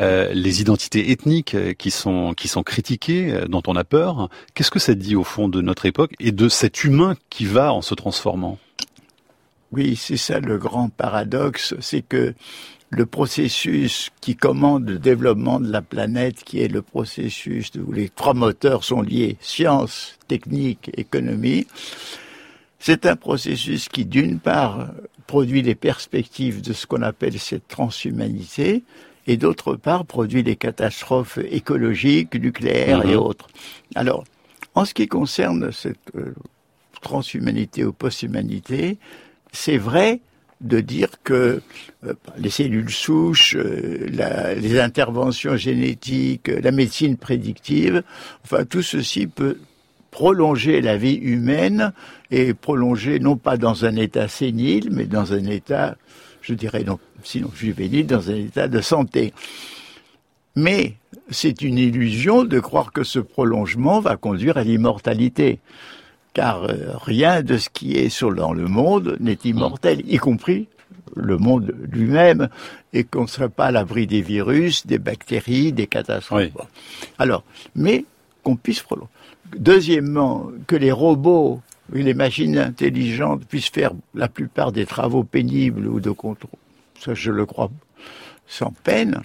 euh, 0.00 0.32
les 0.32 0.60
identités 0.60 1.10
ethniques 1.10 1.54
euh, 1.54 1.72
qui 1.74 1.90
sont, 1.90 2.34
qui 2.34 2.48
sont 2.48 2.62
critiquées, 2.62 3.42
dont 3.48 3.62
on 3.66 3.76
a 3.76 3.84
peur. 3.84 4.28
Qu'est-ce 4.54 4.70
que 4.70 4.78
ça 4.78 4.94
dit 4.94 5.16
au 5.16 5.24
fond 5.24 5.48
de 5.48 5.60
notre 5.60 5.86
époque 5.86 6.14
et 6.20 6.32
de 6.32 6.48
cet 6.48 6.84
humain 6.84 7.14
qui 7.30 7.44
va 7.44 7.72
en 7.72 7.82
se 7.82 7.94
transformant? 7.94 8.58
Oui, 9.70 9.96
c'est 9.96 10.16
ça 10.16 10.40
le 10.40 10.56
grand 10.56 10.88
paradoxe, 10.88 11.74
c'est 11.80 12.00
que 12.00 12.34
le 12.90 13.06
processus 13.06 14.10
qui 14.20 14.34
commande 14.34 14.88
le 14.88 14.98
développement 14.98 15.60
de 15.60 15.70
la 15.70 15.82
planète, 15.82 16.42
qui 16.42 16.60
est 16.60 16.68
le 16.68 16.82
processus 16.82 17.70
où 17.76 17.92
les 17.92 18.08
trois 18.08 18.34
moteurs 18.34 18.84
sont 18.84 19.02
liés, 19.02 19.36
science, 19.40 20.18
technique, 20.26 20.90
économie, 20.96 21.66
c'est 22.78 23.06
un 23.06 23.16
processus 23.16 23.88
qui, 23.88 24.04
d'une 24.04 24.38
part, 24.38 24.90
produit 25.26 25.62
les 25.62 25.74
perspectives 25.74 26.62
de 26.62 26.72
ce 26.72 26.86
qu'on 26.86 27.02
appelle 27.02 27.38
cette 27.38 27.68
transhumanité, 27.68 28.84
et 29.26 29.36
d'autre 29.36 29.74
part, 29.74 30.06
produit 30.06 30.42
les 30.42 30.56
catastrophes 30.56 31.38
écologiques, 31.50 32.34
nucléaires 32.34 33.04
et 33.04 33.14
mhm. 33.14 33.20
autres. 33.20 33.48
Alors, 33.94 34.24
en 34.74 34.84
ce 34.84 34.94
qui 34.94 35.06
concerne 35.06 35.70
cette 35.72 35.98
euh, 36.16 36.34
transhumanité 37.02 37.84
ou 37.84 37.92
posthumanité, 37.92 38.96
c'est 39.52 39.76
vrai 39.76 40.20
de 40.60 40.80
dire 40.80 41.08
que 41.22 41.62
euh, 42.04 42.14
les 42.38 42.50
cellules 42.50 42.90
souches, 42.90 43.56
euh, 43.56 44.54
les 44.56 44.80
interventions 44.80 45.56
génétiques, 45.56 46.48
la 46.48 46.72
médecine 46.72 47.16
prédictive, 47.16 48.02
enfin 48.44 48.64
tout 48.64 48.82
ceci 48.82 49.26
peut 49.26 49.58
prolonger 50.10 50.80
la 50.80 50.96
vie 50.96 51.14
humaine 51.14 51.92
et 52.30 52.54
prolonger 52.54 53.20
non 53.20 53.36
pas 53.36 53.56
dans 53.56 53.84
un 53.84 53.96
état 53.96 54.26
sénile, 54.26 54.88
mais 54.90 55.04
dans 55.04 55.32
un 55.32 55.44
état, 55.46 55.96
je 56.42 56.54
dirais 56.54 56.82
donc, 56.82 57.00
sinon 57.22 57.50
juvénile, 57.54 58.06
dans 58.06 58.30
un 58.30 58.34
état 58.34 58.68
de 58.68 58.80
santé. 58.80 59.32
Mais 60.56 60.94
c'est 61.30 61.62
une 61.62 61.78
illusion 61.78 62.44
de 62.44 62.58
croire 62.58 62.92
que 62.92 63.04
ce 63.04 63.20
prolongement 63.20 64.00
va 64.00 64.16
conduire 64.16 64.56
à 64.56 64.64
l'immortalité 64.64 65.60
car 66.38 66.62
euh, 66.62 66.96
rien 67.02 67.42
de 67.42 67.58
ce 67.58 67.68
qui 67.68 67.96
est 67.96 68.10
sur, 68.10 68.32
dans 68.32 68.52
le 68.52 68.68
monde 68.68 69.16
n'est 69.18 69.40
immortel, 69.42 70.02
y 70.06 70.18
compris 70.18 70.68
le 71.16 71.36
monde 71.36 71.74
lui-même, 71.90 72.48
et 72.92 73.02
qu'on 73.02 73.22
ne 73.22 73.26
serait 73.26 73.48
pas 73.48 73.66
à 73.66 73.70
l'abri 73.72 74.06
des 74.06 74.22
virus, 74.22 74.86
des 74.86 74.98
bactéries, 74.98 75.72
des 75.72 75.88
catastrophes. 75.88 76.52
Alors, 77.18 77.42
mais 77.74 78.04
qu'on 78.44 78.54
puisse 78.54 78.82
prolonger. 78.82 79.10
Deuxièmement, 79.56 80.46
que 80.68 80.76
les 80.76 80.92
robots 80.92 81.60
et 81.92 82.04
les 82.04 82.14
machines 82.14 82.56
intelligentes 82.56 83.44
puissent 83.44 83.70
faire 83.70 83.90
la 84.14 84.28
plupart 84.28 84.70
des 84.70 84.86
travaux 84.86 85.24
pénibles 85.24 85.88
ou 85.88 85.98
de 85.98 86.12
contrôle. 86.12 86.60
Ça, 87.00 87.14
je 87.14 87.32
le 87.32 87.46
crois 87.46 87.68
sans 88.46 88.72
peine. 88.84 89.22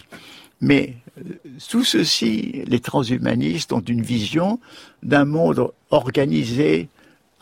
Mais 0.61 0.95
euh, 1.19 1.33
tout 1.69 1.83
ceci, 1.83 2.63
les 2.65 2.79
transhumanistes 2.79 3.71
ont 3.71 3.81
une 3.81 4.01
vision 4.01 4.59
d'un 5.03 5.25
monde 5.25 5.69
organisé, 5.91 6.89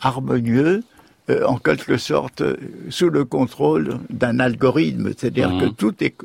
harmonieux, 0.02 0.82
euh, 1.30 1.44
en 1.46 1.56
quelque 1.56 1.98
sorte 1.98 2.42
sous 2.90 3.08
le 3.08 3.24
contrôle 3.24 3.98
d'un 4.10 4.40
algorithme, 4.40 5.12
c'est-à-dire 5.16 5.50
que 5.60 5.66
mmh. 5.66 5.74
tout 5.74 5.94
est, 6.02 6.16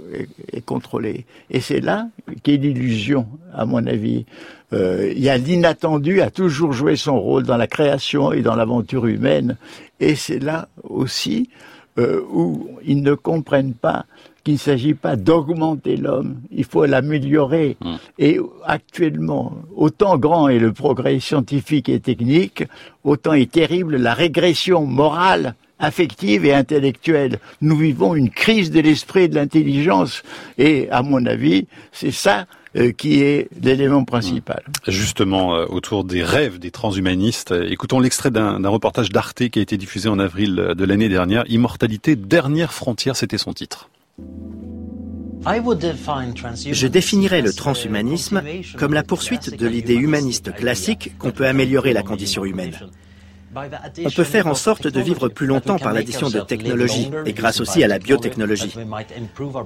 contrôlé. 0.65 1.25
Et 1.51 1.61
c'est 1.61 1.81
là 1.81 2.09
qu'est 2.41 2.57
l'illusion, 2.57 3.27
à 3.53 3.65
mon 3.65 3.85
avis. 3.85 4.25
Euh, 4.73 5.13
il 5.15 5.23
y 5.23 5.29
a 5.29 5.37
l'inattendu 5.37 6.19
a 6.21 6.31
toujours 6.31 6.73
joué 6.73 6.95
son 6.95 7.19
rôle 7.19 7.43
dans 7.43 7.57
la 7.57 7.67
création 7.67 8.31
et 8.31 8.41
dans 8.41 8.55
l'aventure 8.55 9.05
humaine, 9.05 9.55
et 9.99 10.15
c'est 10.15 10.39
là 10.39 10.67
aussi 10.83 11.49
euh, 11.99 12.21
où 12.31 12.67
ils 12.83 13.01
ne 13.03 13.13
comprennent 13.13 13.75
pas 13.75 14.05
qu'il 14.47 14.53
ne 14.53 14.59
s'agit 14.59 14.93
pas 14.93 15.17
d'augmenter 15.17 15.97
l'homme, 15.97 16.37
il 16.51 16.63
faut 16.63 16.85
l'améliorer. 16.85 17.75
Mmh. 17.81 17.95
Et 18.17 18.39
actuellement, 18.63 19.57
autant 19.75 20.17
grand 20.17 20.47
est 20.47 20.57
le 20.57 20.71
progrès 20.71 21.19
scientifique 21.19 21.89
et 21.89 21.99
technique, 21.99 22.63
autant 23.03 23.33
est 23.33 23.51
terrible 23.51 23.97
la 23.97 24.13
régression 24.13 24.85
morale 24.85 25.55
affective 25.79 26.45
et 26.45 26.53
intellectuelle. 26.53 27.39
Nous 27.59 27.75
vivons 27.75 28.15
une 28.15 28.29
crise 28.29 28.71
de 28.71 28.79
l'esprit 28.79 29.23
et 29.23 29.27
de 29.27 29.35
l'intelligence. 29.35 30.23
Et 30.57 30.89
à 30.91 31.03
mon 31.03 31.25
avis, 31.25 31.67
c'est 31.91 32.11
ça 32.11 32.45
euh, 32.77 32.93
qui 32.93 33.23
est 33.23 33.49
l'élément 33.61 34.05
principal. 34.05 34.63
Mmh. 34.65 34.91
Justement, 34.91 35.55
euh, 35.55 35.65
autour 35.67 36.05
des 36.05 36.23
rêves 36.23 36.57
des 36.57 36.71
transhumanistes, 36.71 37.51
euh, 37.51 37.67
écoutons 37.69 37.99
l'extrait 37.99 38.31
d'un 38.31 38.69
reportage 38.69 39.09
d'Arte 39.09 39.49
qui 39.49 39.59
a 39.59 39.61
été 39.61 39.75
diffusé 39.75 40.07
en 40.07 40.19
avril 40.19 40.55
de 40.55 40.85
l'année 40.85 41.09
dernière. 41.09 41.43
Immortalité, 41.49 42.15
dernière 42.15 42.71
frontière, 42.71 43.17
c'était 43.17 43.37
son 43.37 43.51
titre. 43.51 43.89
Je 46.71 46.87
définirais 46.87 47.41
le 47.41 47.53
transhumanisme 47.53 48.41
comme 48.77 48.93
la 48.93 49.03
poursuite 49.03 49.55
de 49.55 49.67
l'idée 49.67 49.95
humaniste 49.95 50.53
classique 50.53 51.13
qu'on 51.19 51.31
peut 51.31 51.47
améliorer 51.47 51.93
la 51.93 52.03
condition 52.03 52.43
humaine. 52.43 52.75
On 53.55 54.11
peut 54.11 54.23
faire 54.23 54.47
en 54.47 54.55
sorte 54.55 54.87
de 54.87 54.99
vivre 54.99 55.29
plus 55.29 55.47
longtemps 55.47 55.79
par 55.79 55.93
l'addition 55.93 56.29
de 56.29 56.39
technologies 56.39 57.09
et 57.25 57.33
grâce 57.33 57.61
aussi 57.61 57.83
à 57.83 57.87
la 57.87 57.97
biotechnologie. 57.97 58.75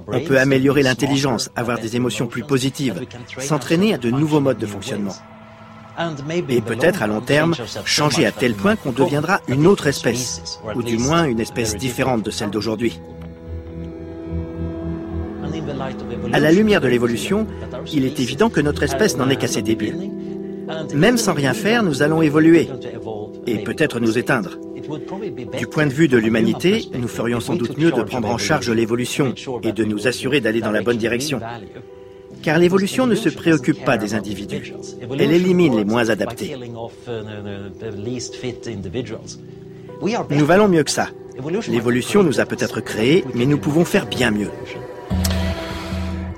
On 0.06 0.20
peut 0.20 0.38
améliorer 0.38 0.82
l'intelligence, 0.82 1.50
avoir 1.56 1.80
des 1.80 1.96
émotions 1.96 2.26
plus 2.26 2.44
positives, 2.44 3.00
s'entraîner 3.38 3.94
à 3.94 3.98
de 3.98 4.10
nouveaux 4.10 4.40
modes 4.40 4.58
de 4.58 4.66
fonctionnement. 4.66 5.14
Et 6.48 6.60
peut-être 6.60 7.02
à 7.02 7.06
long 7.06 7.20
terme, 7.20 7.54
changer 7.84 8.24
à 8.24 8.32
tel 8.32 8.54
point 8.54 8.76
qu'on 8.76 8.92
deviendra 8.92 9.40
une 9.48 9.66
autre 9.66 9.88
espèce, 9.88 10.60
ou 10.74 10.82
du 10.82 10.96
moins 10.96 11.24
une 11.24 11.40
espèce 11.40 11.76
différente 11.76 12.22
de 12.22 12.30
celle 12.30 12.50
d'aujourd'hui. 12.50 13.00
À 16.32 16.40
la 16.40 16.52
lumière 16.52 16.80
de 16.80 16.88
l'évolution, 16.88 17.46
il 17.92 18.04
est 18.04 18.20
évident 18.20 18.48
que 18.50 18.60
notre 18.60 18.82
espèce 18.82 19.16
n'en 19.16 19.28
est 19.28 19.36
qu'à 19.36 19.48
ses 19.48 19.62
débuts. 19.62 19.94
Même 20.94 21.18
sans 21.18 21.34
rien 21.34 21.54
faire, 21.54 21.82
nous 21.82 22.02
allons 22.02 22.22
évoluer 22.22 22.68
et 23.46 23.58
peut-être 23.58 24.00
nous 24.00 24.18
éteindre. 24.18 24.58
Du 25.58 25.66
point 25.66 25.86
de 25.86 25.92
vue 25.92 26.08
de 26.08 26.16
l'humanité, 26.16 26.86
nous 26.94 27.08
ferions 27.08 27.40
sans 27.40 27.56
doute 27.56 27.78
mieux 27.78 27.92
de 27.92 28.02
prendre 28.02 28.28
en 28.28 28.38
charge 28.38 28.70
l'évolution 28.70 29.34
et 29.62 29.72
de 29.72 29.84
nous 29.84 30.06
assurer 30.06 30.40
d'aller 30.40 30.60
dans 30.60 30.72
la 30.72 30.82
bonne 30.82 30.96
direction. 30.96 31.40
Car 32.42 32.58
l'évolution 32.58 33.06
ne 33.06 33.14
se 33.14 33.28
préoccupe 33.28 33.84
pas 33.84 33.96
des 33.96 34.14
individus. 34.14 34.74
Elle 35.18 35.32
élimine 35.32 35.76
les 35.76 35.84
moins 35.84 36.08
adaptés. 36.08 36.56
Nous 40.30 40.46
valons 40.46 40.68
mieux 40.68 40.82
que 40.82 40.90
ça. 40.90 41.08
L'évolution 41.68 42.22
nous 42.22 42.40
a 42.40 42.46
peut-être 42.46 42.80
créés, 42.80 43.24
mais 43.34 43.46
nous 43.46 43.58
pouvons 43.58 43.84
faire 43.84 44.06
bien 44.06 44.30
mieux. 44.30 44.50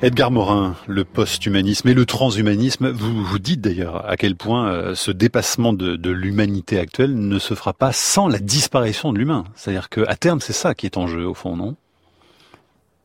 Edgar 0.04 0.30
Morin, 0.30 0.76
le 0.86 1.02
post-humanisme 1.02 1.88
et 1.88 1.94
le 1.94 2.04
transhumanisme, 2.04 2.90
vous 2.90 3.24
vous 3.24 3.38
dites 3.38 3.62
d'ailleurs 3.62 4.06
à 4.06 4.18
quel 4.18 4.36
point 4.36 4.68
euh, 4.68 4.94
ce 4.94 5.10
dépassement 5.10 5.72
de, 5.72 6.10
l'humanité 6.10 6.78
actuelle 6.78 7.14
ne 7.14 7.38
se 7.38 7.54
fera 7.54 7.72
pas 7.72 7.90
sans 7.92 8.28
la 8.28 8.38
disparition 8.38 9.14
de 9.14 9.18
l'humain. 9.18 9.44
C'est-à-dire 9.56 9.88
qu'à 9.88 10.14
terme, 10.16 10.42
c'est 10.42 10.52
ça 10.52 10.74
qui 10.74 10.84
est 10.84 10.98
en 10.98 11.06
jeu 11.06 11.26
au 11.26 11.32
fond, 11.32 11.56
non? 11.56 11.74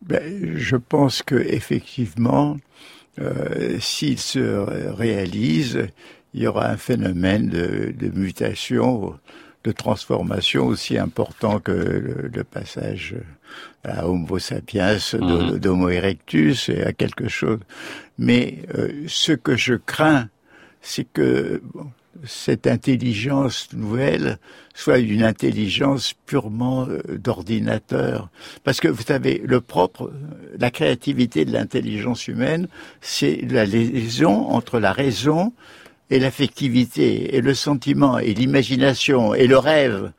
Ben, 0.02 0.52
Je 0.58 0.76
pense 0.76 1.24
que 1.24 1.36
effectivement, 1.36 2.58
euh, 3.22 3.78
s'il 3.80 4.20
se 4.20 4.91
réalise, 4.91 5.88
il 6.34 6.41
y 6.41 6.47
aura 6.47 6.68
un 6.68 6.76
phénomène 6.76 7.47
de, 7.47 7.93
de 7.97 8.10
mutation 8.10 9.18
de 9.64 9.72
transformation 9.72 10.68
aussi 10.68 10.97
important 10.97 11.60
que 11.60 11.72
le, 12.34 12.43
passage 12.43 13.16
à 13.84 14.08
Homo 14.08 14.39
sapiens, 14.39 14.97
mhm. 15.14 15.60
d'Homo 15.60 15.89
erectus 15.89 16.70
et 16.70 16.84
à 16.84 16.93
quelque 16.93 17.28
chose. 17.28 17.60
Mais 18.18 18.60
euh, 18.76 19.04
ce 19.08 19.32
que 19.32 19.56
je 19.56 19.76
crains, 19.76 20.28
c'est 20.82 21.06
que 21.06 21.62
cette 22.26 22.68
intelligence 22.68 23.70
nouvelle 23.74 24.39
soit 24.74 25.00
une 25.00 25.24
intelligence 25.24 26.14
purement 26.26 26.88
euh, 26.88 27.02
d'ordinateur. 27.18 28.30
Parce 28.64 28.80
que 28.80 28.88
vous 28.88 29.04
savez, 29.04 29.41
le 29.45 29.62
propre, 29.62 30.12
la 30.58 30.72
créativité 30.72 31.45
de 31.45 31.52
l'intelligence 31.52 32.28
humaine, 32.28 32.68
c'est 33.02 33.41
la 33.50 33.66
liaison 33.66 34.47
entre 34.50 34.80
la 34.80 34.91
raison 34.91 35.54
et 36.10 36.20
l'affectivité 36.20 37.36
et 37.36 37.41
le 37.41 37.54
sentiment 37.54 38.18
et 38.18 38.34
l'imagination 38.34 39.34
et 39.34 39.47
le 39.47 39.58
rêve. 39.58 40.12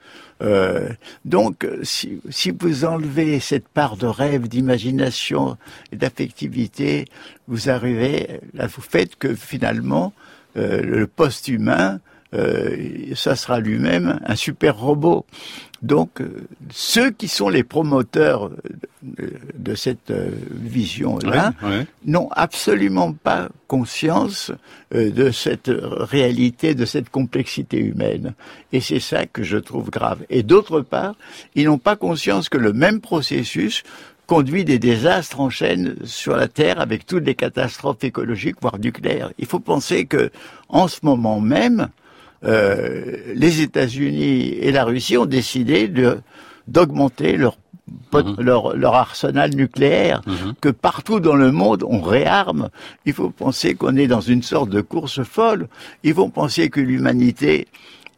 Euh, 0.43 0.89
donc, 1.25 1.67
si, 1.83 2.21
si, 2.31 2.51
vous 2.51 2.85
enlevez 2.85 3.41
cette 3.41 3.69
part 3.69 3.97
de 3.97 4.07
rêve, 4.07 4.49
d'imagination 4.49 5.57
et 5.93 5.97
d'affectivité, 5.97 7.07
vous 7.47 7.69
arrivez, 7.69 8.41
là, 8.55 8.67
vous 8.67 8.83
faites 8.83 9.17
que 9.17 9.35
finalement, 9.35 10.13
euh, 10.57 10.83
le 10.83 11.07
post-humain, 11.07 12.01
euh, 12.35 13.15
ça 13.15 13.37
sera 13.37 13.61
lui-même 13.61 14.21
un 14.25 14.37
super 14.37 14.79
robot. 14.79 15.27
Donc, 15.83 16.21
euh, 16.21 16.47
ceux 16.71 17.11
qui 17.11 17.27
sont 17.27 17.49
les 17.49 17.65
promoteurs 17.65 18.51
de, 19.03 19.75
cette 19.75 20.11
euh, 20.11 20.31
vision-là 20.53 21.55
n'ont 22.05 22.29
absolument 22.33 23.13
pas 23.13 23.49
conscience 23.67 24.53
euh, 24.95 25.11
de 25.11 25.31
cette 25.31 25.71
réalité, 25.73 26.75
de 26.75 26.85
cette 26.85 27.09
complexité 27.09 27.79
humaine. 27.79 28.35
Et 28.73 28.81
c'est 28.81 29.01
ça 29.01 29.25
que 29.25 29.43
je 29.43 29.57
trouve 29.57 29.91
grave. 29.91 30.19
Et 30.29 30.43
d'autre 30.43 30.83
part, 30.83 31.15
ils 31.55 31.65
n'ont 31.65 31.79
pas 31.79 31.97
conscience 31.97 32.51
que 32.51 32.59
le 32.59 32.75
même 32.75 33.01
processus 33.01 33.83
conduit 34.27 34.65
des 34.65 34.79
désastres 34.79 35.41
en 35.41 35.51
chaîne 35.51 35.97
sur 36.05 36.37
la 36.37 36.47
Terre 36.47 36.79
avec 36.79 37.07
toutes 37.07 37.25
les 37.25 37.35
catastrophes 37.35 38.05
écologiques, 38.05 38.57
voire 38.61 38.79
nucléaires. 38.79 39.33
Il 39.39 39.47
faut 39.47 39.59
penser 39.61 40.05
que, 40.05 40.31
en 40.69 40.89
ce 40.89 41.01
moment 41.03 41.41
même, 41.41 41.89
euh, 42.45 43.17
les 43.35 43.61
États-Unis 43.61 44.55
et 44.61 44.73
la 44.73 44.85
Russie 44.85 45.17
ont 45.17 45.27
décidé 45.27 45.89
de 45.89 46.19
d'augmenter 46.69 47.37
leur, 47.37 47.59
mhm. 48.13 48.37
leur, 48.39 48.77
leur 48.77 48.95
arsenal 48.95 49.55
nucléaire, 49.55 50.23
mhm. 50.27 50.55
que 50.61 50.69
partout 50.69 51.19
dans 51.19 51.35
le 51.35 51.51
monde 51.51 51.85
on 51.87 52.01
réarme. 52.01 52.71
Il 53.07 53.13
faut 53.13 53.31
penser 53.31 53.75
qu'on 53.75 53.97
est 53.97 54.07
dans 54.07 54.21
une 54.21 54.43
sorte 54.43 54.71
de 54.71 54.81
course 54.81 55.23
folle. 55.25 55.69
Ils 56.05 56.15
vont 56.15 56.31
penser 56.31 56.71
que 56.71 56.81
l'humanité 56.81 57.67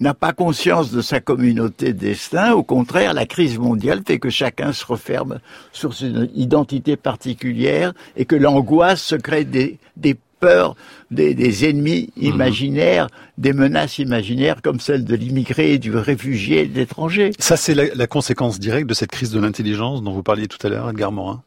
n'a 0.00 0.14
pas 0.14 0.32
conscience 0.32 0.90
de 0.90 1.00
sa 1.00 1.20
communauté 1.20 1.92
de 1.92 1.98
destin. 1.98 2.52
Au 2.52 2.62
contraire, 2.62 3.14
la 3.14 3.24
crise 3.24 3.58
mondiale 3.58 4.02
fait 4.06 4.18
que 4.18 4.30
chacun 4.30 4.72
se 4.72 4.84
referme 4.84 5.38
sur 5.72 5.94
son 5.94 6.28
identité 6.34 6.96
particulière 6.96 7.92
et 8.16 8.24
que 8.24 8.36
l'angoisse 8.36 9.02
se 9.02 9.14
crée 9.14 9.44
des, 9.44 9.78
des 9.96 10.16
peur 10.43 10.74
des, 11.11 11.68
ennemis 11.68 12.11
mhm. 12.16 12.24
imaginaires, 12.24 13.07
des 13.38 13.53
menaces 13.53 13.99
imaginaires 13.99 14.61
comme 14.61 14.80
celle 14.80 15.05
de 15.05 15.14
l'immigré, 15.14 15.78
du 15.78 15.95
réfugié, 15.97 16.66
de 16.66 16.74
l'étranger. 16.74 17.30
Ça, 17.38 17.57
c'est 17.57 17.74
la, 17.74 18.07
conséquence 18.07 18.59
directe 18.59 18.88
de 18.88 18.95
cette 18.95 19.11
crise 19.11 19.30
de 19.30 19.40
l'intelligence 19.40 20.03
dont 20.03 20.12
vous 20.12 20.22
parliez 20.22 20.49
tout 20.49 20.64
à 20.66 20.68
l'heure, 20.68 20.90
Edgar 20.90 21.12
Morin? 21.12 21.43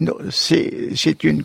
Non, 0.00 0.14
c'est 0.30 1.24
une 1.24 1.42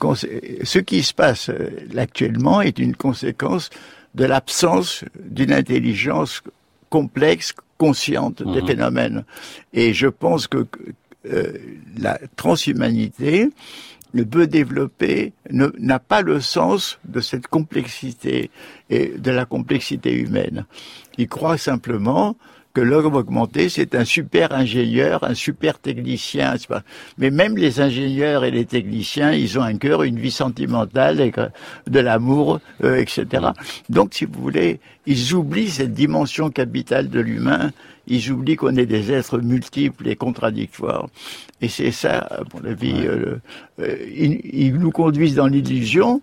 ce 0.63 0.79
qui 0.79 1.03
se 1.03 1.13
passe 1.13 1.49
euh, 1.49 1.69
actuellement 1.95 2.61
est 2.61 2.79
une 2.79 2.95
conséquence 2.95 3.69
de 4.15 4.25
l'absence 4.25 5.03
d'une 5.19 5.53
intelligence 5.53 6.41
complexe, 6.89 7.53
consciente 7.77 8.41
des 8.41 8.61
mhm. 8.61 8.67
phénomènes. 8.67 9.23
Et 9.73 9.93
je 9.93 10.07
pense 10.07 10.47
que 10.47 10.65
euh, 11.31 11.53
la 11.97 12.19
transhumanité 12.35 13.49
le 14.13 14.25
peu 14.25 14.47
développé 14.47 15.33
n'a 15.51 15.99
pas 15.99 16.21
le 16.21 16.39
sens 16.39 16.99
de 17.05 17.19
cette 17.19 17.47
complexité 17.47 18.49
et 18.89 19.13
de 19.17 19.31
la 19.31 19.45
complexité 19.45 20.13
humaine. 20.13 20.65
Il 21.17 21.27
croit 21.27 21.57
simplement 21.57 22.35
que 22.77 22.81
l'homme 22.83 23.15
augmenté, 23.15 23.69
c'est 23.69 23.95
un 23.95 24.05
super 24.05 24.51
ingénieur, 24.51 25.23
un 25.23 25.33
super 25.33 25.79
technicien. 25.79 26.53
Mais 27.17 27.31
même 27.31 27.57
les 27.57 27.81
ingénieurs 27.81 28.45
et 28.45 28.51
les 28.51 28.65
techniciens, 28.65 29.31
ils 29.31 29.57
ont 29.57 29.63
un 29.63 29.77
cœur, 29.77 30.03
une 30.03 30.19
vie 30.19 30.29
sentimentale, 30.29 31.17
de 31.87 31.99
l'amour, 31.99 32.59
euh, 32.83 32.97
etc. 32.97 33.47
Donc, 33.89 34.13
si 34.13 34.25
vous 34.25 34.39
voulez, 34.39 34.79
ils 35.07 35.33
oublient 35.33 35.71
cette 35.71 35.95
dimension 35.95 36.51
capitale 36.51 37.09
de 37.09 37.19
l'humain. 37.19 37.71
Ils 38.07 38.31
oublient 38.31 38.55
qu'on 38.55 38.75
est 38.75 38.85
des 38.85 39.11
êtres 39.11 39.39
multiples 39.39 40.07
et 40.07 40.15
contradictoires. 40.15 41.07
Et 41.61 41.67
c'est 41.67 41.91
ça, 41.91 42.19
à 42.19 42.41
mon 42.53 42.63
avis, 42.69 43.05
euh, 43.05 43.35
euh, 43.79 43.95
ils, 44.15 44.73
nous 44.73 44.91
conduisent 44.91 45.35
dans 45.35 45.47
l'illusion. 45.47 46.21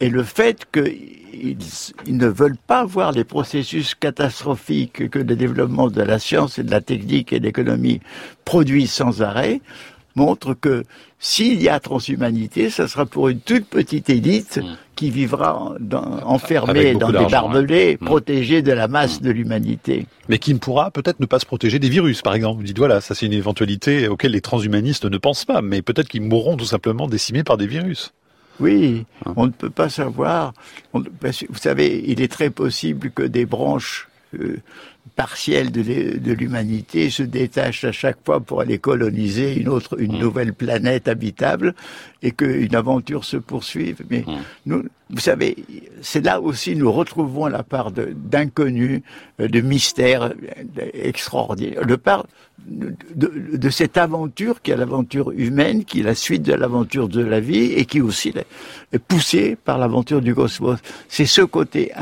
Et 0.00 0.08
le 0.08 0.22
fait 0.22 0.66
qu'ils 0.72 1.58
ils 2.06 2.16
ne 2.16 2.26
veulent 2.26 2.56
pas 2.56 2.84
voir 2.84 3.12
les 3.12 3.24
processus 3.24 3.94
catastrophiques 3.94 5.10
que 5.10 5.18
le 5.18 5.36
développement 5.36 5.88
de 5.88 6.02
la 6.02 6.18
science 6.18 6.58
et 6.58 6.62
de 6.62 6.70
la 6.70 6.80
technique 6.80 7.32
et 7.32 7.40
de 7.40 7.44
l'économie 7.44 8.00
produisent 8.44 8.92
sans 8.92 9.22
arrêt, 9.22 9.60
montre 10.16 10.54
que 10.54 10.84
s'il 11.18 11.62
y 11.62 11.68
a 11.68 11.80
transhumanité, 11.80 12.70
ça 12.70 12.88
sera 12.88 13.06
pour 13.06 13.28
une 13.28 13.40
toute 13.40 13.66
petite 13.66 14.10
élite 14.10 14.58
mm. 14.58 14.76
qui 14.96 15.10
vivra 15.10 15.74
enfermée 16.24 16.94
dans 16.94 17.12
des 17.12 17.26
barbelés, 17.26 17.98
mm. 18.00 18.04
protégée 18.04 18.62
de 18.62 18.72
la 18.72 18.88
masse 18.88 19.20
mm. 19.20 19.24
de 19.24 19.30
l'humanité. 19.30 20.06
Mais 20.28 20.38
qui 20.38 20.54
ne 20.54 20.58
pourra 20.58 20.90
peut-être 20.90 21.20
ne 21.20 21.26
pas 21.26 21.38
se 21.38 21.46
protéger 21.46 21.78
des 21.78 21.88
virus, 21.88 22.22
par 22.22 22.34
exemple. 22.34 22.58
Vous 22.58 22.66
dites, 22.66 22.78
voilà, 22.78 23.00
ça 23.00 23.14
c'est 23.14 23.26
une 23.26 23.32
éventualité 23.32 24.08
auquel 24.08 24.32
les 24.32 24.40
transhumanistes 24.40 25.04
ne 25.04 25.18
pensent 25.18 25.44
pas, 25.44 25.62
mais 25.62 25.82
peut-être 25.82 26.08
qu'ils 26.08 26.22
mourront 26.22 26.56
tout 26.56 26.64
simplement 26.64 27.06
décimés 27.06 27.44
par 27.44 27.56
des 27.56 27.66
virus. 27.66 28.12
Oui, 28.60 29.06
hein. 29.24 29.32
on 29.36 29.46
ne 29.46 29.52
peut 29.52 29.70
pas 29.70 29.88
savoir. 29.88 30.52
vous 30.92 31.02
savez, 31.54 32.04
il 32.06 32.20
est 32.20 32.30
très 32.30 32.50
possible 32.50 33.10
que 33.10 33.22
des 33.22 33.46
branches 33.46 34.08
euh, 34.38 34.58
partielle 35.16 35.70
de 35.70 36.32
l'humanité 36.32 37.10
se 37.10 37.22
détache 37.22 37.84
à 37.84 37.92
chaque 37.92 38.18
fois 38.24 38.40
pour 38.40 38.60
aller 38.60 38.78
coloniser 38.78 39.54
une 39.54 39.68
autre, 39.68 40.00
une 40.00 40.16
mm. 40.16 40.20
nouvelle 40.20 40.54
planète 40.54 41.08
habitable 41.08 41.74
et 42.22 42.32
qu'une 42.32 42.74
aventure 42.74 43.24
se 43.24 43.36
poursuive. 43.36 44.02
Mais 44.08 44.20
mm. 44.20 44.38
nous, 44.66 44.84
vous 45.10 45.20
savez, 45.20 45.56
c'est 46.02 46.24
là 46.24 46.40
aussi 46.40 46.76
nous 46.76 46.92
retrouvons 46.92 47.46
la 47.46 47.62
part 47.62 47.90
d'inconnu, 47.90 49.02
de, 49.38 49.46
de, 49.46 49.60
mystère 49.60 50.32
extraordinaire. 50.94 51.84
Le 51.84 51.96
part 51.96 52.26
de, 52.66 52.94
de, 53.14 53.70
cette 53.70 53.96
aventure 53.96 54.62
qui 54.62 54.70
est 54.70 54.76
l'aventure 54.76 55.32
humaine, 55.32 55.84
qui 55.84 56.00
est 56.00 56.04
la 56.04 56.14
suite 56.14 56.42
de 56.42 56.52
l'aventure 56.52 57.08
de 57.08 57.22
la 57.22 57.40
vie 57.40 57.72
et 57.72 57.86
qui 57.86 58.00
aussi 58.00 58.32
est 58.92 58.98
poussée 58.98 59.56
par 59.56 59.78
l'aventure 59.78 60.20
du 60.20 60.34
cosmos. 60.34 60.78
C'est 61.08 61.26
ce 61.26 61.42
côté 61.42 61.92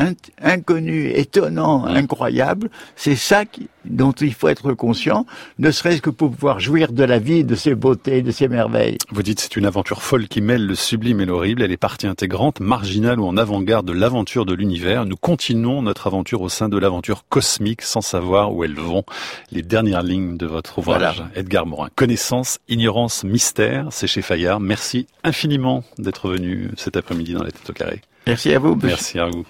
inconnu, 0.42 1.10
étonnant, 1.10 1.80
mm. 1.80 1.96
incroyable 1.96 2.70
C'est 3.00 3.14
ça 3.14 3.44
qui, 3.44 3.68
dont 3.84 4.10
il 4.10 4.34
faut 4.34 4.48
être 4.48 4.72
conscient, 4.72 5.24
ne 5.60 5.70
serait-ce 5.70 6.02
que 6.02 6.10
pour 6.10 6.32
pouvoir 6.32 6.58
jouir 6.58 6.90
de 6.90 7.04
la 7.04 7.20
vie, 7.20 7.44
de 7.44 7.54
ses 7.54 7.76
beautés, 7.76 8.22
de 8.22 8.32
ses 8.32 8.48
merveilles. 8.48 8.98
Vous 9.12 9.22
dites 9.22 9.38
c'est 9.38 9.54
une 9.54 9.66
aventure 9.66 10.02
folle 10.02 10.26
qui 10.26 10.40
mêle 10.40 10.66
le 10.66 10.74
sublime 10.74 11.20
et 11.20 11.24
l'horrible. 11.24 11.62
Elle 11.62 11.70
est 11.70 11.76
partie 11.76 12.08
intégrante, 12.08 12.58
marginale 12.58 13.20
ou 13.20 13.26
en 13.26 13.36
avant-garde 13.36 13.86
de 13.86 13.92
l'aventure 13.92 14.44
de 14.44 14.52
l'univers. 14.52 15.06
Nous 15.06 15.14
continuons 15.14 15.80
notre 15.80 16.08
aventure 16.08 16.42
au 16.42 16.48
sein 16.48 16.68
de 16.68 16.76
l'aventure 16.76 17.24
cosmique 17.28 17.82
sans 17.82 18.00
savoir 18.00 18.52
où 18.52 18.64
elles 18.64 18.74
vont. 18.74 19.04
Les 19.52 19.62
dernières 19.62 20.02
lignes 20.02 20.36
de 20.36 20.46
votre 20.46 20.80
ouvrage, 20.80 21.22
Edgar 21.36 21.66
Morin. 21.66 21.90
Connaissance, 21.94 22.58
ignorance, 22.68 23.22
mystère, 23.22 23.86
c'est 23.92 24.08
chez 24.08 24.22
Fayard. 24.22 24.58
Merci 24.58 25.06
infiniment 25.22 25.84
d'être 25.98 26.28
venu 26.28 26.72
cet 26.76 26.96
après-midi 26.96 27.34
dans 27.34 27.44
la 27.44 27.52
tête 27.52 27.70
au 27.70 27.72
carré. 27.72 28.00
Merci 28.26 28.52
à 28.52 28.58
vous. 28.58 28.76
Merci 28.82 29.20
à 29.20 29.26
vous. 29.26 29.44